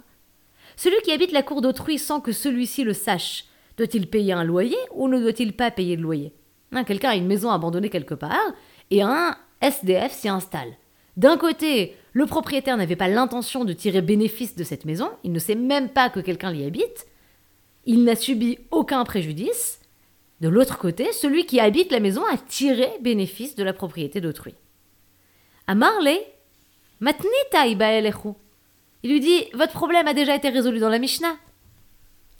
Celui 0.77 1.03
qui 1.03 1.13
habite 1.13 1.33
la 1.33 1.43
cour 1.43 1.61
d'autrui 1.61 1.99
sans 1.99 2.21
que 2.21 2.33
celui-ci 2.33 2.85
le 2.85 2.95
sache, 2.95 3.45
doit-il 3.77 4.07
payer 4.07 4.33
un 4.33 4.45
loyer 4.45 4.79
ou 4.93 5.09
ne 5.09 5.21
doit-il 5.21 5.53
pas 5.53 5.71
payer 5.71 5.97
le 5.97 6.03
loyer 6.03 6.33
hein, 6.73 6.85
Quelqu'un 6.85 7.11
a 7.11 7.17
une 7.17 7.27
maison 7.27 7.51
abandonnée 7.51 7.91
quelque 7.91 8.15
part 8.15 8.53
et 8.91 9.03
un 9.03 9.37
SDF 9.61 10.13
s'y 10.13 10.29
installe. 10.29 10.73
D'un 11.17 11.37
côté, 11.37 11.97
le 12.13 12.27
propriétaire 12.27 12.77
n'avait 12.77 12.97
pas 12.97 13.09
l'intention 13.09 13.65
de 13.65 13.73
tirer 13.73 14.01
bénéfice 14.01 14.57
de 14.57 14.65
cette 14.65 14.85
maison, 14.85 15.11
il 15.23 15.33
ne 15.33 15.39
sait 15.39 15.55
même 15.55 15.91
pas 15.91 16.09
que 16.09 16.21
quelqu'un 16.21 16.51
l'y 16.51 16.65
habite, 16.65 17.07
il 17.85 18.05
n'a 18.05 18.17
subi 18.17 18.59
aucun 18.71 19.05
préjudice, 19.05 19.81
de 20.46 20.50
l'autre 20.50 20.78
côté, 20.78 21.12
celui 21.12 21.48
qui 21.48 21.60
habite 21.60 21.92
la 21.92 22.00
maison 22.00 22.24
a 22.32 22.38
tiré 22.38 22.88
bénéfice 23.02 23.56
de 23.56 23.64
la 23.64 23.74
propriété 23.74 24.22
d'autrui. 24.22 24.54
À 25.66 25.74
Marley, 25.74 26.24
Matnita 27.00 27.66
Il 27.66 29.10
lui 29.10 29.20
dit 29.20 29.46
Votre 29.56 29.74
problème 29.74 30.08
a 30.08 30.14
déjà 30.14 30.36
été 30.36 30.50
résolu 30.50 30.78
dans 30.78 30.90
la 30.90 31.00
Mishnah. 31.00 31.36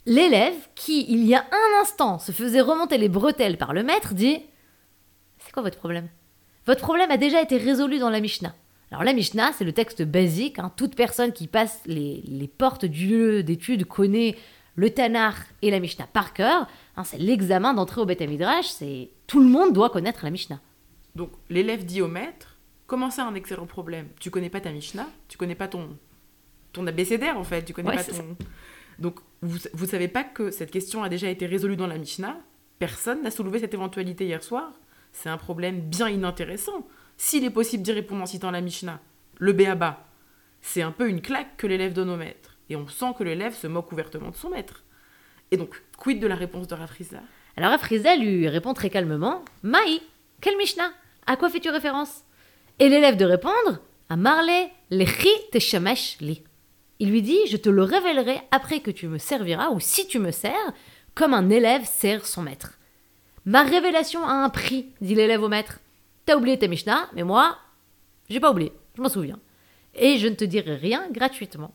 L'élève, 0.06 0.54
qui, 0.76 1.04
il 1.08 1.24
y 1.24 1.34
a 1.34 1.44
un 1.50 1.82
instant, 1.82 2.20
se 2.20 2.30
faisait 2.30 2.60
remonter 2.60 2.96
les 2.96 3.08
bretelles 3.08 3.58
par 3.58 3.72
le 3.72 3.82
maître, 3.82 4.14
dit 4.14 4.38
C'est 5.40 5.50
quoi 5.50 5.64
votre 5.64 5.78
problème? 5.78 6.08
Votre 6.64 6.82
problème 6.82 7.10
a 7.10 7.16
déjà 7.16 7.42
été 7.42 7.56
résolu 7.56 7.98
dans 7.98 8.10
la 8.10 8.20
Mishnah. 8.20 8.54
Alors 8.92 9.02
la 9.02 9.14
Mishnah, 9.14 9.50
c'est 9.52 9.64
le 9.64 9.72
texte 9.72 10.02
basique. 10.02 10.60
Hein. 10.60 10.72
Toute 10.76 10.94
personne 10.94 11.32
qui 11.32 11.48
passe 11.48 11.80
les, 11.86 12.22
les 12.24 12.46
portes 12.46 12.84
du 12.84 13.08
lieu 13.08 13.42
d'étude 13.42 13.84
connaît 13.84 14.36
le 14.76 14.90
Tanar 14.90 15.34
et 15.62 15.70
la 15.70 15.80
Mishnah 15.80 16.06
par 16.06 16.32
cœur. 16.32 16.66
Hein, 16.96 17.04
c'est 17.04 17.18
l'examen 17.18 17.74
d'entrée 17.74 18.00
au 18.00 18.06
Beth 18.06 18.20
Midrash, 18.20 18.66
c'est 18.66 19.10
tout 19.26 19.40
le 19.40 19.46
monde 19.46 19.72
doit 19.72 19.90
connaître 19.90 20.24
la 20.24 20.30
Mishnah. 20.30 20.60
Donc 21.14 21.32
l'élève 21.50 21.84
dit 21.84 22.02
au 22.02 22.08
maître 22.08 22.56
Comment 22.86 23.10
ça 23.10 23.24
un 23.24 23.34
excellent 23.34 23.66
problème? 23.66 24.08
Tu 24.20 24.30
connais 24.30 24.50
pas 24.50 24.60
ta 24.60 24.70
Mishnah? 24.70 25.08
Tu 25.28 25.36
connais 25.36 25.56
pas 25.56 25.66
ton 25.66 25.98
ton 26.72 26.86
abécédaire 26.86 27.38
en 27.38 27.44
fait, 27.44 27.64
tu 27.64 27.72
connais 27.72 27.96
pas 27.96 28.04
ton 28.04 28.36
Donc 28.98 29.18
vous 29.42 29.58
vous 29.72 29.86
savez 29.86 30.08
pas 30.08 30.24
que 30.24 30.50
cette 30.50 30.70
question 30.70 31.02
a 31.02 31.08
déjà 31.08 31.28
été 31.28 31.46
résolue 31.46 31.76
dans 31.76 31.86
la 31.86 31.98
Mishnah? 31.98 32.38
Personne 32.78 33.22
n'a 33.22 33.30
soulevé 33.30 33.58
cette 33.58 33.74
éventualité 33.74 34.26
hier 34.26 34.42
soir? 34.42 34.72
C'est 35.12 35.30
un 35.30 35.38
problème 35.38 35.80
bien 35.80 36.10
inintéressant. 36.10 36.86
S'il 37.16 37.44
est 37.44 37.50
possible 37.50 37.82
d'y 37.82 37.92
répondre 37.92 38.22
en 38.22 38.26
citant 38.26 38.50
la 38.50 38.60
Mishnah, 38.60 39.00
le 39.38 39.52
béaba, 39.54 40.06
c'est 40.60 40.82
un 40.82 40.92
peu 40.92 41.08
une 41.08 41.22
claque 41.22 41.56
que 41.56 41.66
l'élève 41.66 41.94
donne 41.94 42.10
au 42.10 42.16
maître. 42.16 42.45
Et 42.68 42.76
on 42.76 42.88
sent 42.88 43.14
que 43.18 43.24
l'élève 43.24 43.54
se 43.54 43.66
moque 43.66 43.92
ouvertement 43.92 44.30
de 44.30 44.36
son 44.36 44.50
maître. 44.50 44.84
Et 45.50 45.56
donc, 45.56 45.82
quid 45.96 46.20
de 46.20 46.26
la 46.26 46.34
réponse 46.34 46.66
de 46.66 46.74
Rafriza 46.74 47.20
Alors 47.56 47.70
Rafriza 47.70 48.16
lui 48.16 48.48
répond 48.48 48.74
très 48.74 48.90
calmement 48.90 49.44
Maï, 49.62 50.02
quel 50.40 50.56
Mishnah? 50.56 50.90
À 51.26 51.36
quoi 51.36 51.48
fais-tu 51.48 51.70
référence? 51.70 52.22
Et 52.78 52.88
l'élève 52.88 53.16
de 53.16 53.24
répondre 53.24 53.80
À 54.08 54.16
Marley, 54.16 54.70
lechi 54.90 55.30
teshamesh 55.52 56.18
li. 56.20 56.42
Il 56.98 57.10
lui 57.10 57.22
dit 57.22 57.38
Je 57.48 57.56
te 57.56 57.68
le 57.68 57.82
révélerai 57.82 58.40
après 58.50 58.80
que 58.80 58.90
tu 58.90 59.06
me 59.08 59.18
serviras, 59.18 59.70
ou 59.70 59.80
si 59.80 60.06
tu 60.06 60.18
me 60.18 60.30
sers, 60.30 60.72
comme 61.14 61.34
un 61.34 61.48
élève 61.48 61.84
sert 61.84 62.26
son 62.26 62.42
maître. 62.42 62.78
Ma 63.44 63.62
révélation 63.62 64.24
a 64.24 64.32
un 64.32 64.48
prix, 64.48 64.86
dit 65.00 65.14
l'élève 65.14 65.42
au 65.42 65.48
maître. 65.48 65.78
T'as 66.24 66.36
oublié 66.36 66.58
ta 66.58 66.66
Mishnah, 66.66 67.08
mais 67.14 67.22
moi, 67.22 67.56
j'ai 68.28 68.40
pas 68.40 68.50
oublié, 68.50 68.72
je 68.96 69.02
m'en 69.02 69.08
souviens. 69.08 69.38
Et 69.94 70.18
je 70.18 70.26
ne 70.26 70.34
te 70.34 70.44
dirai 70.44 70.74
rien 70.74 71.08
gratuitement. 71.10 71.72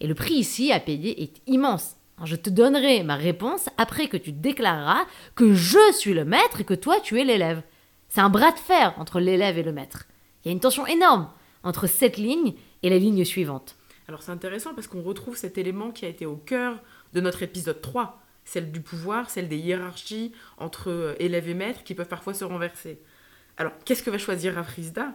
Et 0.00 0.06
le 0.06 0.14
prix 0.14 0.34
ici 0.34 0.72
à 0.72 0.80
payer 0.80 1.22
est 1.22 1.42
immense. 1.46 1.96
Je 2.24 2.36
te 2.36 2.48
donnerai 2.48 3.02
ma 3.02 3.16
réponse 3.16 3.68
après 3.76 4.08
que 4.08 4.16
tu 4.16 4.32
déclareras 4.32 5.04
que 5.34 5.54
je 5.54 5.92
suis 5.92 6.14
le 6.14 6.24
maître 6.24 6.60
et 6.60 6.64
que 6.64 6.74
toi 6.74 6.98
tu 7.00 7.20
es 7.20 7.24
l'élève. 7.24 7.62
C'est 8.08 8.20
un 8.20 8.30
bras 8.30 8.52
de 8.52 8.58
fer 8.58 8.94
entre 8.98 9.20
l'élève 9.20 9.58
et 9.58 9.62
le 9.62 9.72
maître. 9.72 10.06
Il 10.42 10.48
y 10.48 10.50
a 10.50 10.52
une 10.52 10.60
tension 10.60 10.86
énorme 10.86 11.30
entre 11.62 11.86
cette 11.86 12.16
ligne 12.16 12.54
et 12.82 12.90
la 12.90 12.98
ligne 12.98 13.24
suivante. 13.24 13.76
Alors 14.08 14.22
c'est 14.22 14.32
intéressant 14.32 14.74
parce 14.74 14.86
qu'on 14.86 15.02
retrouve 15.02 15.36
cet 15.36 15.58
élément 15.58 15.90
qui 15.90 16.06
a 16.06 16.08
été 16.08 16.24
au 16.24 16.36
cœur 16.36 16.80
de 17.12 17.20
notre 17.20 17.42
épisode 17.42 17.82
3, 17.82 18.22
celle 18.44 18.70
du 18.70 18.80
pouvoir, 18.80 19.28
celle 19.28 19.48
des 19.48 19.58
hiérarchies 19.58 20.32
entre 20.58 20.90
euh, 20.90 21.14
élèves 21.18 21.48
et 21.48 21.54
maîtres 21.54 21.82
qui 21.82 21.94
peuvent 21.94 22.08
parfois 22.08 22.32
se 22.32 22.44
renverser. 22.44 23.00
Alors 23.56 23.72
qu'est-ce 23.84 24.02
que 24.02 24.10
va 24.10 24.18
choisir 24.18 24.54
Rafrizda 24.54 25.14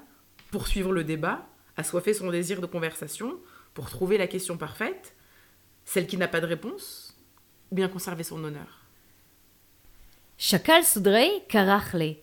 Pour 0.52 0.68
suivre 0.68 0.92
le 0.92 1.04
débat, 1.04 1.48
assoiffer 1.78 2.14
son 2.14 2.30
désir 2.30 2.60
de 2.60 2.66
conversation, 2.66 3.40
pour 3.74 3.90
trouver 3.90 4.18
la 4.18 4.28
question 4.28 4.58
parfaite, 4.58 5.16
celle 5.86 6.08
qui 6.08 6.18
n'a 6.18 6.28
pas 6.28 6.42
de 6.42 6.46
réponse, 6.46 7.16
ou 7.72 7.76
bien 7.76 7.88
conserver 7.88 8.24
son 8.24 8.44
honneur 8.44 8.86
Chakal 10.38 10.84
Soudrei 10.84 11.44
Karachle. 11.48 12.18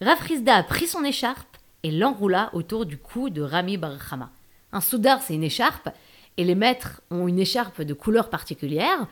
Rafrizda 0.00 0.54
a 0.54 0.62
pris 0.62 0.86
son 0.86 1.02
écharpe 1.04 1.56
et 1.82 1.90
l'enroula 1.90 2.50
autour 2.52 2.86
du 2.86 2.96
cou 2.96 3.28
de 3.28 3.42
Rami 3.42 3.76
Barhama. 3.76 4.30
Un 4.72 4.80
soudar, 4.80 5.22
c'est 5.22 5.34
une 5.34 5.42
écharpe, 5.42 5.88
et 6.36 6.44
les 6.44 6.54
maîtres 6.54 7.00
ont 7.10 7.26
une 7.28 7.38
écharpe 7.38 7.82
de 7.82 7.94
couleur 7.94 8.30
particulière. 8.30 9.08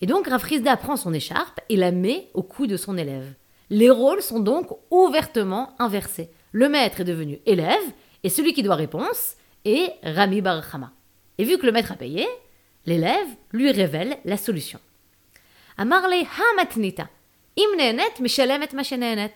Et 0.00 0.06
donc 0.06 0.26
Rafrizda 0.26 0.76
prend 0.76 0.96
son 0.96 1.12
écharpe 1.12 1.60
et 1.68 1.76
la 1.76 1.92
met 1.92 2.28
au 2.34 2.42
cou 2.42 2.66
de 2.66 2.76
son 2.76 2.96
élève. 2.96 3.34
Les 3.70 3.90
rôles 3.90 4.22
sont 4.22 4.40
donc 4.40 4.70
ouvertement 4.90 5.74
inversés. 5.78 6.30
Le 6.50 6.68
maître 6.68 7.00
est 7.00 7.04
devenu 7.04 7.40
élève, 7.46 7.92
et 8.22 8.28
celui 8.28 8.52
qui 8.52 8.62
doit 8.62 8.74
réponse 8.74 9.36
est 9.64 9.94
Rami 10.02 10.40
Barhama. 10.40 10.92
Et 11.38 11.44
vu 11.44 11.58
que 11.58 11.66
le 11.66 11.72
maître 11.72 11.92
a 11.92 11.96
payé, 11.96 12.26
l'élève 12.86 13.28
lui 13.52 13.70
révèle 13.70 14.18
la 14.24 14.36
solution. 14.36 14.80
Amarle 15.76 16.14
hamatnita. 16.14 17.08
Imnenet 17.56 18.20
mishalemet 18.20 18.68
mashenenet. 18.74 19.32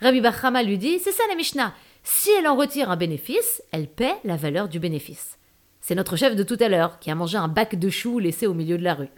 Rabbi 0.00 0.20
Barhama 0.20 0.62
lui 0.62 0.78
dit, 0.78 0.98
c'est 0.98 1.12
ça 1.12 1.22
la 1.28 1.34
Mishnah. 1.34 1.74
Si 2.02 2.30
elle 2.30 2.48
en 2.48 2.56
retire 2.56 2.90
un 2.90 2.96
bénéfice, 2.96 3.62
elle 3.70 3.86
paie 3.86 4.16
la 4.24 4.36
valeur 4.36 4.68
du 4.68 4.80
bénéfice. 4.80 5.38
C'est 5.80 5.94
notre 5.94 6.16
chef 6.16 6.34
de 6.36 6.42
tout 6.42 6.56
à 6.60 6.68
l'heure 6.68 6.98
qui 6.98 7.10
a 7.10 7.14
mangé 7.14 7.36
un 7.36 7.48
bac 7.48 7.76
de 7.76 7.90
choux 7.90 8.18
laissé 8.18 8.46
au 8.46 8.54
milieu 8.54 8.78
de 8.78 8.84
la 8.84 8.94
rue. 8.94 9.10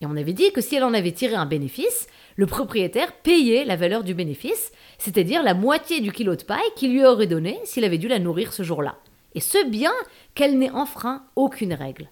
Et 0.00 0.06
on 0.06 0.16
avait 0.16 0.32
dit 0.32 0.50
que 0.52 0.60
si 0.60 0.76
elle 0.76 0.84
en 0.84 0.94
avait 0.94 1.12
tiré 1.12 1.34
un 1.34 1.46
bénéfice, 1.46 2.06
le 2.36 2.46
propriétaire 2.46 3.12
payait 3.12 3.64
la 3.64 3.76
valeur 3.76 4.02
du 4.02 4.14
bénéfice, 4.14 4.72
c'est-à-dire 4.98 5.42
la 5.42 5.52
moitié 5.52 6.00
du 6.00 6.10
kilo 6.10 6.36
de 6.36 6.42
paille 6.42 6.60
qu'il 6.74 6.92
lui 6.92 7.04
aurait 7.04 7.26
donné 7.26 7.60
s'il 7.64 7.84
avait 7.84 7.98
dû 7.98 8.08
la 8.08 8.18
nourrir 8.18 8.52
ce 8.52 8.62
jour-là. 8.62 8.96
Et 9.34 9.40
ce 9.40 9.64
bien 9.68 9.92
qu'elle 10.34 10.58
n'ait 10.58 10.70
enfreint 10.70 11.24
aucune 11.36 11.74
règle. 11.74 12.10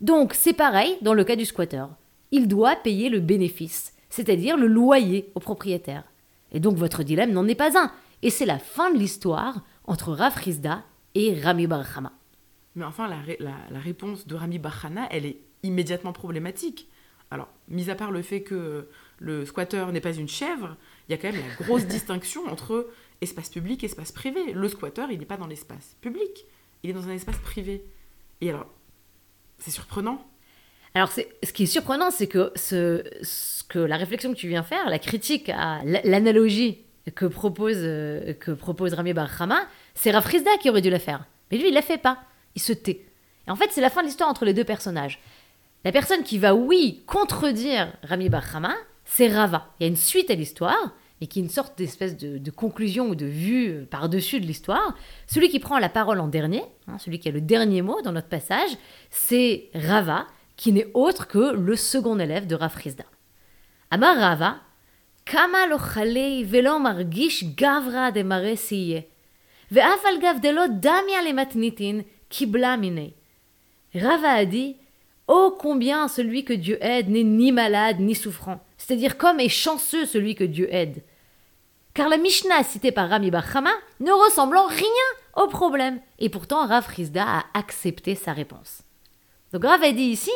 Donc 0.00 0.34
c'est 0.34 0.54
pareil 0.54 0.96
dans 1.02 1.14
le 1.14 1.24
cas 1.24 1.36
du 1.36 1.44
squatter. 1.44 1.84
Il 2.30 2.48
doit 2.48 2.76
payer 2.76 3.08
le 3.08 3.20
bénéfice, 3.20 3.94
c'est-à-dire 4.08 4.56
le 4.56 4.66
loyer 4.66 5.30
au 5.34 5.40
propriétaire. 5.40 6.04
Et 6.52 6.60
donc 6.60 6.76
votre 6.76 7.02
dilemme 7.02 7.32
n'en 7.32 7.46
est 7.46 7.54
pas 7.54 7.78
un. 7.78 7.92
Et 8.22 8.30
c'est 8.30 8.46
la 8.46 8.58
fin 8.58 8.90
de 8.90 8.98
l'histoire 8.98 9.62
entre 9.84 10.12
Rafrizda 10.12 10.84
et 11.14 11.38
Rami 11.40 11.66
Barhama. 11.66 12.12
Mais 12.76 12.84
enfin, 12.84 13.08
la, 13.08 13.80
réponse 13.80 14.26
de 14.26 14.34
Rami 14.34 14.58
Barhana, 14.58 15.08
elle 15.10 15.26
est 15.26 15.38
immédiatement 15.62 16.12
problématique. 16.12 16.88
Alors, 17.30 17.48
mis 17.68 17.90
à 17.90 17.94
part 17.94 18.10
le 18.10 18.22
fait 18.22 18.42
que 18.42 18.88
le 19.18 19.44
squatter 19.44 19.86
n'est 19.92 20.00
pas 20.00 20.12
une 20.12 20.28
chèvre, 20.28 20.76
il 21.08 21.12
y 21.12 21.14
a 21.14 21.18
quand 21.18 21.32
même 21.32 21.40
la 21.40 21.64
grosse 21.64 21.86
distinction 21.86 22.46
entre 22.48 22.88
espace 23.20 23.48
public 23.48 23.84
espace 23.84 24.12
privé. 24.12 24.52
Le 24.52 24.68
squatter, 24.68 25.06
il 25.10 25.18
n'est 25.18 25.26
pas 25.26 25.36
dans 25.36 25.46
l'espace 25.46 25.96
public, 26.00 26.46
il 26.82 26.90
est 26.90 26.92
dans 26.92 27.08
un 27.08 27.12
espace 27.12 27.38
privé. 27.38 27.84
Et 28.40 28.50
alors, 28.50 28.66
c'est 29.58 29.70
surprenant. 29.70 30.24
Alors, 30.94 31.10
ce 31.12 31.52
qui 31.52 31.64
est 31.64 31.66
surprenant, 31.66 32.10
c'est 32.10 32.26
que, 32.26 32.52
ce, 32.56 33.04
que 33.68 33.78
la 33.78 33.96
réflexion 33.96 34.32
que 34.32 34.38
tu 34.38 34.48
viens 34.48 34.64
faire, 34.64 34.88
la 34.88 34.98
critique 34.98 35.48
à 35.48 35.82
l'analogie 35.84 36.78
que 37.14 37.26
propose, 37.26 37.76
euh, 37.78 38.32
que 38.34 38.50
propose 38.50 38.94
Rami 38.94 39.14
c'est 39.94 40.10
Rafrizda 40.10 40.50
qui 40.60 40.70
aurait 40.70 40.82
dû 40.82 40.90
la 40.90 40.98
faire. 40.98 41.26
Mais 41.50 41.58
lui, 41.58 41.68
il 41.68 41.74
la 41.74 41.82
fait 41.82 41.98
pas. 41.98 42.18
Il 42.56 42.62
se 42.62 42.72
tait. 42.72 43.04
Et 43.46 43.50
en 43.50 43.56
fait, 43.56 43.68
c'est 43.70 43.80
la 43.80 43.90
fin 43.90 44.02
de 44.02 44.06
l'histoire 44.06 44.28
entre 44.28 44.44
les 44.44 44.54
deux 44.54 44.64
personnages. 44.64 45.20
La 45.84 45.92
personne 45.92 46.22
qui 46.22 46.38
va, 46.38 46.54
oui, 46.54 47.02
contredire 47.06 47.92
Rami 48.02 48.28
Barhama, 48.28 48.74
c'est 49.04 49.28
Rava. 49.28 49.72
Il 49.78 49.84
y 49.84 49.86
a 49.86 49.88
une 49.88 49.96
suite 49.96 50.30
à 50.30 50.34
l'histoire, 50.34 50.94
et 51.20 51.26
qui 51.26 51.40
est 51.40 51.42
une 51.42 51.50
sorte 51.50 51.76
d'espèce 51.76 52.16
de, 52.16 52.50
conclusion 52.50 53.08
ou 53.08 53.14
de 53.14 53.26
vue 53.26 53.68
euh, 53.68 53.84
par-dessus 53.84 54.40
de 54.40 54.46
l'histoire, 54.46 54.94
celui 55.26 55.48
qui 55.48 55.60
prend 55.60 55.78
la 55.78 55.88
parole 55.88 56.20
en 56.20 56.28
dernier, 56.28 56.62
hein, 56.88 56.98
celui 56.98 57.18
qui 57.18 57.28
a 57.28 57.32
le 57.32 57.40
dernier 57.40 57.82
mot 57.82 58.00
dans 58.02 58.12
notre 58.12 58.28
passage, 58.28 58.70
c'est 59.10 59.68
Rava, 59.74 60.26
qui 60.56 60.72
n'est 60.72 60.88
autre 60.94 61.26
que 61.26 61.54
le 61.54 61.76
second 61.76 62.18
élève 62.18 62.46
de 62.46 62.54
Rafrizda. 62.54 63.04
Amar 63.90 64.16
Rava, 64.16 64.56
Kama 65.24 65.66
lo 65.66 65.78
velo 66.44 66.78
margish 66.78 67.44
gavra 67.54 68.10
de 68.10 68.22
mare 68.22 68.56
siye, 68.56 69.06
ve'af 69.70 70.04
al 70.04 70.18
gavdelo 70.18 70.66
damia 70.68 71.22
le 71.22 71.32
matnitin 71.32 72.02
kibla 72.28 72.76
mine. 72.76 73.12
Rava 73.94 74.30
a 74.30 74.44
dit 74.44 74.76
Oh 75.28 75.54
combien 75.56 76.08
celui 76.08 76.44
que 76.44 76.52
Dieu 76.52 76.78
aide 76.80 77.08
n'est 77.08 77.22
ni 77.22 77.52
malade 77.52 78.00
ni 78.00 78.16
souffrant, 78.16 78.60
c'est-à-dire 78.76 79.16
comme 79.16 79.38
est 79.38 79.48
chanceux 79.48 80.04
celui 80.04 80.34
que 80.34 80.42
Dieu 80.42 80.68
aide. 80.74 81.02
Car 81.94 82.08
la 82.08 82.18
Mishnah 82.18 82.62
citée 82.62 82.92
par 82.92 83.08
Rami 83.08 83.30
Bachama 83.30 83.72
ne 83.98 84.12
ressemble 84.12 84.56
en 84.56 84.66
rien 84.66 84.86
au 85.36 85.48
problème. 85.48 86.00
Et 86.18 86.28
pourtant, 86.28 86.66
Rav 86.66 86.86
Rizda 86.86 87.24
a 87.26 87.44
accepté 87.54 88.14
sa 88.14 88.32
réponse. 88.32 88.82
Donc 89.52 89.64
Rav 89.64 89.82
a 89.82 89.92
dit 89.92 90.02
ici, 90.02 90.30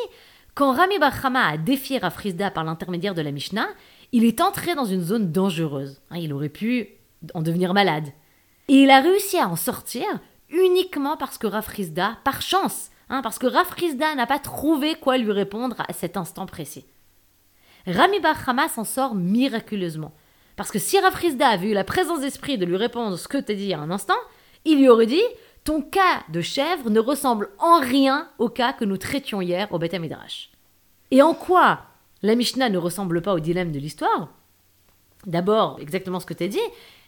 quand 0.54 0.72
Rami 0.72 0.98
Bachama 0.98 1.46
a 1.46 1.56
défié 1.56 1.98
Rav 1.98 2.16
Rizda 2.16 2.50
par 2.50 2.64
l'intermédiaire 2.64 3.14
de 3.14 3.22
la 3.22 3.30
Mishnah, 3.30 3.68
il 4.12 4.24
est 4.24 4.40
entré 4.40 4.74
dans 4.74 4.84
une 4.84 5.02
zone 5.02 5.30
dangereuse. 5.30 6.00
Hein, 6.10 6.18
il 6.18 6.32
aurait 6.32 6.48
pu 6.48 6.88
en 7.34 7.42
devenir 7.42 7.74
malade. 7.74 8.08
Et 8.68 8.82
il 8.82 8.90
a 8.90 9.00
réussi 9.00 9.38
à 9.38 9.48
en 9.48 9.56
sortir 9.56 10.04
uniquement 10.48 11.16
parce 11.16 11.38
que 11.38 11.46
Rafrizda, 11.46 12.18
par 12.24 12.42
chance, 12.42 12.90
hein, 13.08 13.22
parce 13.22 13.38
que 13.38 13.46
Rafrizda 13.46 14.14
n'a 14.14 14.26
pas 14.26 14.38
trouvé 14.38 14.94
quoi 14.94 15.18
lui 15.18 15.32
répondre 15.32 15.82
à 15.86 15.92
cet 15.92 16.16
instant 16.16 16.46
précis. 16.46 16.84
Rami 17.86 18.18
Bahama 18.20 18.68
s'en 18.68 18.84
sort 18.84 19.14
miraculeusement. 19.14 20.12
Parce 20.56 20.70
que 20.70 20.78
si 20.78 20.98
Rafrizda 20.98 21.48
avait 21.48 21.70
eu 21.70 21.74
la 21.74 21.84
présence 21.84 22.20
d'esprit 22.20 22.58
de 22.58 22.64
lui 22.64 22.76
répondre 22.76 23.16
ce 23.18 23.28
que 23.28 23.38
t'as 23.38 23.54
dit 23.54 23.64
il 23.64 23.68
y 23.68 23.74
a 23.74 23.80
un 23.80 23.90
instant, 23.90 24.14
il 24.64 24.78
lui 24.78 24.88
aurait 24.88 25.06
dit 25.06 25.22
Ton 25.64 25.82
cas 25.82 26.22
de 26.28 26.40
chèvre 26.40 26.90
ne 26.90 27.00
ressemble 27.00 27.50
en 27.58 27.80
rien 27.80 28.28
au 28.38 28.48
cas 28.48 28.72
que 28.72 28.84
nous 28.84 28.96
traitions 28.96 29.40
hier 29.40 29.68
au 29.72 29.78
Beth 29.78 29.94
Midrash. 29.94 30.50
Et 31.10 31.22
en 31.22 31.34
quoi 31.34 31.82
la 32.22 32.34
Mishnah 32.34 32.70
ne 32.70 32.78
ressemble 32.78 33.20
pas 33.20 33.34
au 33.34 33.40
dilemme 33.40 33.72
de 33.72 33.78
l'histoire? 33.78 34.28
D'abord, 35.26 35.78
exactement 35.80 36.20
ce 36.20 36.26
que 36.26 36.34
tu 36.34 36.44
as 36.44 36.48
dit, 36.48 36.58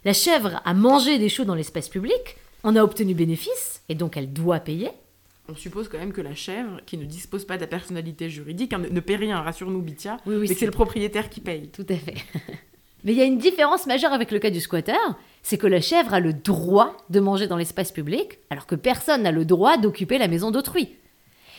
la 0.05 0.13
chèvre 0.13 0.61
a 0.65 0.75
mangé 0.75 1.19
des 1.19 1.29
choux 1.29 1.45
dans 1.45 1.55
l'espace 1.55 1.89
public, 1.89 2.37
on 2.65 2.77
a 2.77 2.83
obtenu 2.83 3.15
bénéfice, 3.15 3.83
et 3.89 3.95
donc 3.95 4.17
elle 4.17 4.33
doit 4.33 4.61
payer. 4.61 4.91
On 5.49 5.55
suppose 5.55 5.89
quand 5.89 5.99
même 5.99 6.13
que 6.13 6.21
la 6.21 6.35
chèvre, 6.35 6.81
qui 6.87 6.99
ne 6.99 7.05
dispose 7.05 7.45
pas 7.45 7.57
de 7.57 7.61
la 7.61 7.67
personnalité 7.67 8.29
juridique, 8.29 8.73
hein, 8.73 8.83
ne, 8.91 9.01
paie 9.01 9.17
rien, 9.17 9.41
rassure-nous 9.41 9.81
Bitia, 9.81 10.19
oui, 10.27 10.37
oui, 10.37 10.47
mais 10.49 10.55
c'est 10.55 10.67
le 10.67 10.73
propriétaire 10.73 11.31
qui 11.31 11.41
paye. 11.41 11.69
Tout 11.69 11.87
à 11.89 11.95
fait. 11.95 12.17
mais 13.07 13.13
il 13.13 13.19
y 13.19 13.23
a 13.23 13.25
une 13.25 13.39
différence 13.39 13.87
majeure 13.87 14.13
avec 14.13 14.33
le 14.33 14.41
cas 14.41 14.51
du 14.51 14.61
squatter, 14.61 14.99
c'est 15.45 15.59
que 15.59 15.69
la 15.69 15.81
chèvre 15.81 16.13
a 16.13 16.19
le 16.19 16.33
droit 16.33 16.97
de 17.09 17.21
manger 17.21 17.47
dans 17.47 17.57
l'espace 17.57 17.93
public, 17.93 18.41
alors 18.51 18.67
que 18.67 18.75
personne 18.75 19.23
n'a 19.23 19.31
le 19.31 19.45
droit 19.45 19.77
d'occuper 19.77 20.19
la 20.19 20.27
maison 20.27 20.51
d'autrui. 20.51 20.97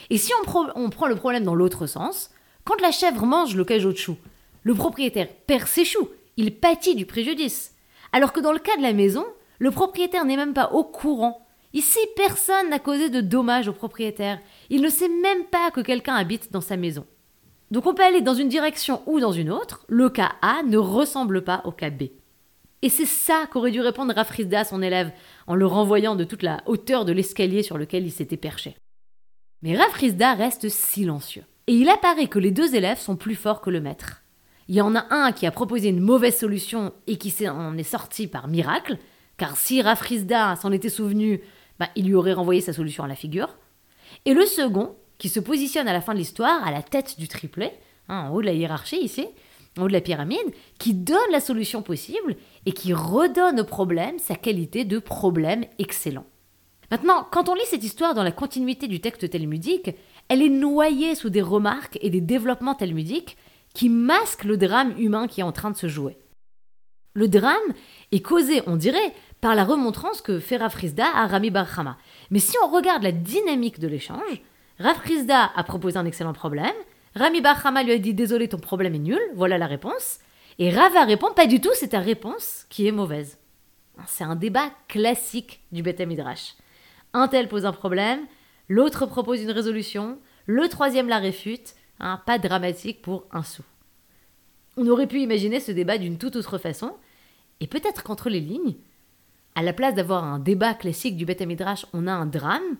Et 0.09 0.17
si 0.17 0.33
on, 0.35 0.89
prend 0.89 1.07
le 1.07 1.15
problème 1.15 1.45
dans 1.45 1.55
l'autre 1.55 1.87
sens, 1.87 2.31
quand 2.65 2.81
la 2.81 2.91
chèvre 2.91 3.25
mange 3.25 3.55
le 3.55 3.63
cajot 3.63 3.93
de 3.93 3.97
choux, 3.97 4.17
le 4.63 4.75
propriétaire 4.75 5.29
perd 5.47 5.67
ses 5.67 5.85
choux, 5.85 6.09
il 6.35 6.53
pâtit 6.53 6.95
du 6.95 7.05
préjudice. 7.05 7.73
Alors 8.11 8.33
que 8.33 8.41
dans 8.41 8.51
le 8.51 8.59
cas 8.59 8.75
de 8.75 8.81
la 8.81 8.91
maison, 8.91 9.25
le 9.59 9.71
propriétaire 9.71 10.25
n'est 10.25 10.35
même 10.35 10.53
pas 10.53 10.73
au 10.73 10.83
courant. 10.83 11.47
Ici, 11.71 11.99
personne 12.17 12.69
n'a 12.69 12.79
causé 12.79 13.09
de 13.09 13.21
dommages 13.21 13.69
au 13.69 13.73
propriétaire. 13.73 14.39
Il 14.69 14.81
ne 14.81 14.89
sait 14.89 15.07
même 15.07 15.45
pas 15.45 15.71
que 15.71 15.79
quelqu'un 15.79 16.15
habite 16.15 16.51
dans 16.51 16.59
sa 16.59 16.75
maison. 16.75 17.05
Donc 17.71 17.85
on 17.85 17.93
peut 17.93 18.03
aller 18.03 18.21
dans 18.21 18.33
une 18.33 18.49
direction 18.49 19.01
ou 19.05 19.19
dans 19.19 19.31
une 19.31 19.51
autre. 19.51 19.85
Le 19.87 20.09
cas 20.09 20.33
A 20.41 20.63
ne 20.63 20.77
ressemble 20.77 21.43
pas 21.43 21.61
au 21.65 21.71
cas 21.71 21.89
B. 21.89 22.03
Et 22.81 22.89
c'est 22.89 23.05
ça 23.05 23.47
qu'aurait 23.51 23.71
dû 23.71 23.81
répondre 23.81 24.13
Rafrizda 24.13 24.61
à 24.61 24.63
son 24.63 24.81
élève 24.81 25.11
en 25.47 25.55
le 25.55 25.65
renvoyant 25.65 26.15
de 26.15 26.23
toute 26.23 26.43
la 26.43 26.61
hauteur 26.67 27.05
de 27.05 27.11
l'escalier 27.11 27.63
sur 27.63 27.77
lequel 27.77 28.05
il 28.05 28.11
s'était 28.11 28.37
perché. 28.37 28.77
Mais 29.63 29.75
Rafrizda 29.75 30.33
reste 30.35 30.69
silencieux. 30.69 31.43
Et 31.65 31.73
il 31.73 31.89
apparaît 31.89 32.27
que 32.27 32.39
les 32.39 32.51
deux 32.51 32.75
élèves 32.75 32.99
sont 32.99 33.15
plus 33.15 33.35
forts 33.35 33.61
que 33.61 33.71
le 33.71 33.81
maître. 33.81 34.21
Il 34.69 34.75
y 34.75 34.81
en 34.81 34.95
a 34.95 35.05
un 35.09 35.31
qui 35.31 35.47
a 35.47 35.51
proposé 35.51 35.89
une 35.89 35.99
mauvaise 35.99 36.37
solution 36.37 36.93
et 37.07 37.17
qui 37.17 37.33
en 37.49 37.77
est 37.77 37.83
sorti 37.83 38.27
par 38.27 38.47
miracle, 38.47 38.97
car 39.37 39.57
si 39.57 39.81
Rafrizda 39.81 40.55
s'en 40.55 40.71
était 40.71 40.89
souvenu, 40.89 41.41
bah, 41.79 41.89
il 41.95 42.05
lui 42.05 42.15
aurait 42.15 42.33
renvoyé 42.33 42.61
sa 42.61 42.73
solution 42.73 43.03
à 43.03 43.07
la 43.07 43.15
figure. 43.15 43.57
Et 44.25 44.33
le 44.33 44.45
second, 44.45 44.95
qui 45.17 45.29
se 45.29 45.39
positionne 45.39 45.87
à 45.87 45.93
la 45.93 46.01
fin 46.01 46.13
de 46.13 46.19
l'histoire 46.19 46.65
à 46.65 46.71
la 46.71 46.81
tête 46.81 47.19
du 47.19 47.27
triplet, 47.27 47.77
hein, 48.09 48.27
en 48.29 48.33
haut 48.33 48.41
de 48.41 48.45
la 48.47 48.53
hiérarchie 48.53 49.03
ici, 49.03 49.27
en 49.77 49.83
haut 49.83 49.87
de 49.87 49.93
la 49.93 50.01
pyramide, 50.01 50.53
qui 50.79 50.93
donne 50.93 51.17
la 51.31 51.39
solution 51.39 51.81
possible 51.81 52.35
et 52.65 52.71
qui 52.71 52.93
redonne 52.93 53.59
au 53.59 53.65
problème 53.65 54.19
sa 54.19 54.35
qualité 54.35 54.85
de 54.85 54.99
problème 54.99 55.65
excellent. 55.79 56.25
Maintenant, 56.89 57.27
quand 57.31 57.49
on 57.49 57.53
lit 57.53 57.61
cette 57.65 57.83
histoire 57.83 58.13
dans 58.13 58.23
la 58.23 58.31
continuité 58.31 58.87
du 58.87 59.01
texte 59.01 59.29
talmudique, 59.29 59.91
elle 60.29 60.41
est 60.41 60.49
noyée 60.49 61.15
sous 61.15 61.29
des 61.29 61.41
remarques 61.41 61.97
et 62.01 62.09
des 62.09 62.21
développements 62.21 62.75
talmudiques 62.75 63.37
qui 63.73 63.89
masquent 63.89 64.45
le 64.45 64.57
drame 64.57 64.93
humain 64.97 65.27
qui 65.27 65.41
est 65.41 65.43
en 65.43 65.51
train 65.51 65.71
de 65.71 65.77
se 65.77 65.87
jouer. 65.87 66.17
Le 67.13 67.27
drame 67.27 67.55
est 68.11 68.21
causé, 68.21 68.61
on 68.67 68.75
dirait, 68.75 69.13
par 69.41 69.55
la 69.55 69.65
remontrance 69.65 70.21
que 70.21 70.39
fait 70.39 70.57
Rafrizda 70.57 71.05
à 71.13 71.27
Rami 71.27 71.49
Barhama. 71.49 71.97
Mais 72.29 72.39
si 72.39 72.55
on 72.63 72.69
regarde 72.69 73.03
la 73.03 73.11
dynamique 73.11 73.79
de 73.79 73.87
l'échange, 73.87 74.41
Rav 74.79 75.01
a 75.31 75.63
proposé 75.63 75.97
un 75.97 76.05
excellent 76.05 76.33
problème. 76.33 76.75
Rami 77.15 77.41
Bar 77.41 77.63
lui 77.83 77.91
a 77.93 77.97
dit 77.97 78.13
désolé, 78.13 78.47
ton 78.47 78.59
problème 78.59 78.93
est 78.93 78.99
nul, 78.99 79.19
voilà 79.33 79.57
la 79.57 79.65
réponse. 79.65 80.19
Et 80.59 80.69
Rava 80.69 81.03
répond 81.03 81.33
pas 81.33 81.47
du 81.47 81.59
tout, 81.59 81.71
c'est 81.73 81.89
ta 81.89 81.99
réponse 81.99 82.65
qui 82.69 82.87
est 82.87 82.91
mauvaise. 82.91 83.37
C'est 84.05 84.23
un 84.23 84.35
débat 84.35 84.69
classique 84.87 85.61
du 85.71 85.81
Beth 85.81 85.99
Midrash. 86.01 86.55
Un 87.13 87.27
tel 87.27 87.47
pose 87.47 87.65
un 87.65 87.71
problème, 87.71 88.19
l'autre 88.69 89.07
propose 89.07 89.41
une 89.41 89.51
résolution, 89.51 90.19
le 90.45 90.67
troisième 90.67 91.07
la 91.07 91.17
réfute, 91.17 91.73
hein, 91.99 92.21
pas 92.25 92.37
dramatique 92.37 93.01
pour 93.01 93.25
un 93.31 93.43
sou. 93.43 93.63
On 94.75 94.87
aurait 94.87 95.07
pu 95.07 95.19
imaginer 95.21 95.59
ce 95.59 95.71
débat 95.71 95.97
d'une 95.97 96.19
toute 96.19 96.35
autre 96.35 96.59
façon, 96.59 96.93
et 97.59 97.67
peut-être 97.67 98.03
qu'entre 98.03 98.29
les 98.29 98.39
lignes, 98.39 98.75
à 99.55 99.63
la 99.63 99.73
place 99.73 99.95
d'avoir 99.95 100.23
un 100.23 100.37
débat 100.37 100.75
classique 100.75 101.17
du 101.17 101.25
Beth 101.25 101.41
Midrash, 101.41 101.87
on 101.93 102.05
a 102.05 102.13
un 102.13 102.27
drame 102.27 102.77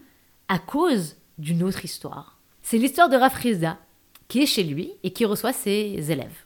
à 0.47 0.59
cause 0.59 1.15
d'une 1.37 1.63
autre 1.63 1.85
histoire. 1.85 2.37
C'est 2.61 2.77
l'histoire 2.77 3.09
de 3.09 3.15
Rafrizda, 3.15 3.77
qui 4.27 4.41
est 4.41 4.45
chez 4.45 4.63
lui 4.63 4.91
et 5.03 5.11
qui 5.11 5.25
reçoit 5.25 5.53
ses 5.53 6.11
élèves. 6.11 6.45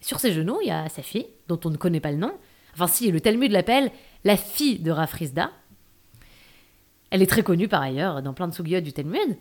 Sur 0.00 0.20
ses 0.20 0.32
genoux, 0.32 0.58
il 0.62 0.68
y 0.68 0.70
a 0.70 0.88
sa 0.88 1.02
fille, 1.02 1.26
dont 1.48 1.60
on 1.64 1.70
ne 1.70 1.76
connaît 1.76 2.00
pas 2.00 2.10
le 2.10 2.18
nom. 2.18 2.32
Enfin, 2.74 2.86
si, 2.86 3.10
le 3.10 3.20
Talmud 3.20 3.50
l'appelle 3.50 3.90
la 4.24 4.36
fille 4.36 4.78
de 4.78 4.90
Rafrizda. 4.90 5.50
Elle 7.10 7.22
est 7.22 7.26
très 7.26 7.42
connue 7.42 7.68
par 7.68 7.82
ailleurs 7.82 8.22
dans 8.22 8.34
plein 8.34 8.48
de 8.48 8.54
sugyot 8.54 8.80
du 8.80 8.92
Talmud, 8.92 9.36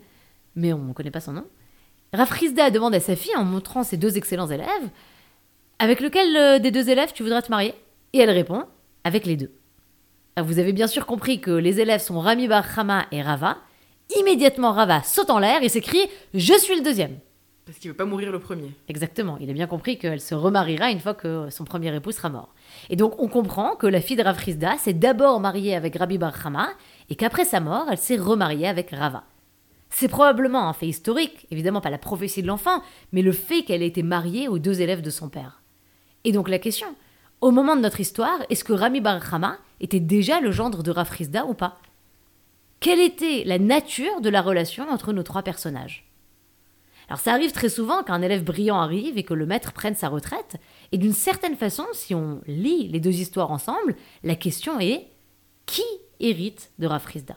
mais 0.55 0.73
on 0.73 0.79
ne 0.79 0.93
connaît 0.93 1.11
pas 1.11 1.21
son 1.21 1.33
nom. 1.33 1.45
Rafrizda 2.13 2.71
demande 2.71 2.95
à 2.95 2.99
sa 2.99 3.15
fille, 3.15 3.35
en 3.35 3.45
montrant 3.45 3.83
ses 3.83 3.97
deux 3.97 4.17
excellents 4.17 4.49
élèves, 4.49 4.89
avec 5.77 5.99
lequel 6.01 6.35
euh, 6.35 6.59
des 6.59 6.71
deux 6.71 6.89
élèves 6.89 7.13
tu 7.13 7.23
voudrais 7.23 7.41
te 7.41 7.51
marier? 7.51 7.73
Et 8.13 8.19
elle 8.19 8.31
répond, 8.31 8.65
avec 9.03 9.25
les 9.25 9.37
deux. 9.37 9.51
vous 10.37 10.59
avez 10.59 10.73
bien 10.73 10.87
sûr 10.87 11.05
compris 11.05 11.39
que 11.39 11.51
les 11.51 11.79
élèves 11.79 12.01
sont 12.01 12.19
Rami 12.19 12.47
Bar 12.47 12.65
et 13.11 13.21
Rava. 13.21 13.57
Immédiatement, 14.17 14.71
Rava 14.71 15.03
saute 15.03 15.29
en 15.29 15.39
l'air 15.39 15.61
et 15.61 15.69
s'écrie 15.69 16.09
Je 16.33 16.57
suis 16.57 16.75
le 16.75 16.83
deuxième. 16.83 17.19
Parce 17.65 17.77
qu'il 17.77 17.91
veut 17.91 17.95
pas 17.95 18.05
mourir 18.05 18.31
le 18.31 18.39
premier. 18.39 18.71
Exactement. 18.87 19.37
Il 19.39 19.49
a 19.49 19.53
bien 19.53 19.67
compris 19.67 19.99
qu'elle 19.99 20.21
se 20.21 20.33
remariera 20.33 20.89
une 20.89 20.99
fois 20.99 21.13
que 21.13 21.51
son 21.51 21.65
premier 21.65 21.95
époux 21.95 22.11
sera 22.11 22.29
mort. 22.29 22.55
Et 22.89 22.95
donc, 22.95 23.13
on 23.21 23.27
comprend 23.27 23.75
que 23.75 23.85
la 23.85 24.01
fille 24.01 24.15
de 24.15 24.23
Rav 24.23 24.43
s'est 24.79 24.93
d'abord 24.93 25.39
mariée 25.39 25.75
avec 25.75 25.95
Rabbi 25.95 26.17
Bar 26.17 26.33
et 27.09 27.15
qu'après 27.15 27.45
sa 27.45 27.59
mort, 27.59 27.85
elle 27.91 27.99
s'est 27.99 28.17
remariée 28.17 28.67
avec 28.67 28.89
Rava. 28.89 29.23
C'est 29.91 30.07
probablement 30.07 30.67
un 30.67 30.73
fait 30.73 30.87
historique, 30.87 31.45
évidemment 31.51 31.81
pas 31.81 31.91
la 31.91 31.99
prophétie 31.99 32.41
de 32.41 32.47
l'enfant, 32.47 32.81
mais 33.11 33.21
le 33.21 33.31
fait 33.31 33.61
qu'elle 33.61 33.83
ait 33.83 33.87
été 33.87 34.01
mariée 34.01 34.47
aux 34.47 34.57
deux 34.57 34.81
élèves 34.81 35.01
de 35.03 35.11
son 35.11 35.29
père. 35.29 35.61
Et 36.23 36.31
donc 36.31 36.49
la 36.49 36.59
question, 36.59 36.87
au 37.41 37.51
moment 37.51 37.75
de 37.75 37.81
notre 37.81 37.99
histoire, 37.99 38.39
est-ce 38.49 38.63
que 38.63 38.73
Rami 38.73 38.99
Bar 39.01 39.21
était 39.79 39.99
déjà 39.99 40.41
le 40.41 40.51
gendre 40.51 40.81
de 40.81 40.89
Rav 40.89 41.11
ou 41.47 41.53
pas? 41.53 41.77
Quelle 42.79 42.99
était 42.99 43.43
la 43.45 43.59
nature 43.59 44.21
de 44.21 44.29
la 44.29 44.41
relation 44.41 44.89
entre 44.89 45.11
nos 45.11 45.23
trois 45.23 45.43
personnages? 45.43 46.09
Alors 47.09 47.19
ça 47.19 47.33
arrive 47.33 47.51
très 47.51 47.69
souvent 47.69 48.03
qu'un 48.03 48.21
élève 48.21 48.43
brillant 48.43 48.79
arrive 48.79 49.17
et 49.17 49.23
que 49.23 49.33
le 49.33 49.45
maître 49.45 49.73
prenne 49.73 49.95
sa 49.95 50.09
retraite, 50.09 50.57
et 50.91 50.97
d'une 50.97 51.13
certaine 51.13 51.55
façon, 51.55 51.85
si 51.91 52.13
on 52.13 52.41
lit 52.45 52.87
les 52.87 52.99
deux 52.99 53.19
histoires 53.19 53.51
ensemble, 53.51 53.95
la 54.23 54.35
question 54.35 54.79
est 54.79 55.07
qui 55.65 55.83
hérite 56.19 56.71
de 56.79 56.87
Rafrizda? 56.87 57.35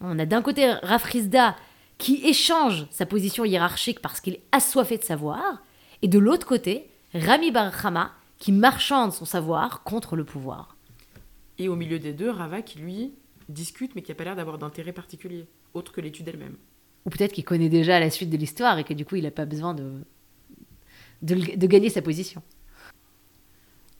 On 0.00 0.18
a 0.18 0.26
d'un 0.26 0.42
côté 0.42 0.72
Rafrizda 0.82 1.56
qui 1.98 2.24
échange 2.24 2.86
sa 2.90 3.04
position 3.04 3.44
hiérarchique 3.44 4.00
parce 4.00 4.20
qu'il 4.20 4.34
est 4.34 4.44
assoiffé 4.52 4.96
de 4.96 5.04
savoir, 5.04 5.62
et 6.02 6.08
de 6.08 6.18
l'autre 6.18 6.46
côté, 6.46 6.88
Rami 7.12 7.50
Bar 7.50 7.72
qui 8.38 8.52
marchande 8.52 9.12
son 9.12 9.26
savoir 9.26 9.82
contre 9.82 10.16
le 10.16 10.24
pouvoir. 10.24 10.76
Et 11.58 11.68
au 11.68 11.76
milieu 11.76 11.98
des 11.98 12.14
deux, 12.14 12.30
Rava 12.30 12.62
qui 12.62 12.78
lui 12.78 13.12
discute 13.52 13.94
mais 13.94 14.02
qui 14.02 14.10
n'a 14.10 14.14
pas 14.14 14.24
l'air 14.24 14.36
d'avoir 14.36 14.58
d'intérêt 14.58 14.92
particulier, 14.92 15.46
autre 15.74 15.92
que 15.92 16.00
l'étude 16.00 16.28
elle-même. 16.28 16.56
Ou 17.06 17.10
peut-être 17.10 17.32
qu'il 17.32 17.44
connaît 17.44 17.68
déjà 17.68 17.98
la 17.98 18.10
suite 18.10 18.30
de 18.30 18.36
l'histoire 18.36 18.78
et 18.78 18.84
que 18.84 18.94
du 18.94 19.04
coup, 19.04 19.16
il 19.16 19.24
n'a 19.24 19.30
pas 19.30 19.46
besoin 19.46 19.74
de, 19.74 20.04
de, 21.22 21.66
gagner 21.66 21.90
sa 21.90 22.02
position. 22.02 22.42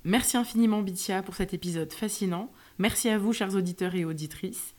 Merci 0.05 0.37
infiniment, 0.37 0.83
Bitia, 0.83 1.23
pour 1.23 1.35
cet 1.35 1.55
épisode 1.55 1.93
fascinant. 1.93 2.51
Merci 2.79 3.09
à 3.09 3.19
vous, 3.19 3.33
chers 3.33 3.55
auditeurs 3.55 3.95
et 3.95 4.05
auditrices. 4.05 4.75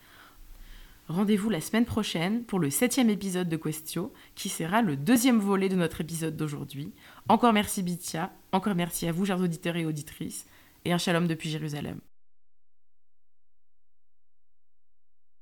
Rendez-vous 1.07 1.49
la 1.49 1.61
semaine 1.61 1.85
prochaine 1.85 2.43
pour 2.43 2.59
le 2.59 2.69
septième 2.69 3.09
épisode 3.09 3.49
de 3.49 3.57
Questio, 3.57 4.13
qui 4.33 4.49
sera 4.49 4.81
le 4.81 4.95
deuxième 4.95 5.39
volet 5.39 5.67
de 5.67 5.75
notre 5.75 6.01
épisode 6.01 6.37
d'aujourd'hui. 6.37 6.93
Encore 7.27 7.53
merci 7.53 7.83
Bitia, 7.83 8.31
encore 8.51 8.75
merci 8.75 9.07
à 9.07 9.11
vous, 9.11 9.25
chers 9.25 9.41
auditeurs 9.41 9.75
et 9.75 9.85
auditrices, 9.85 10.45
et 10.85 10.93
un 10.93 10.97
shalom 10.97 11.27
depuis 11.27 11.49
Jérusalem. 11.49 11.99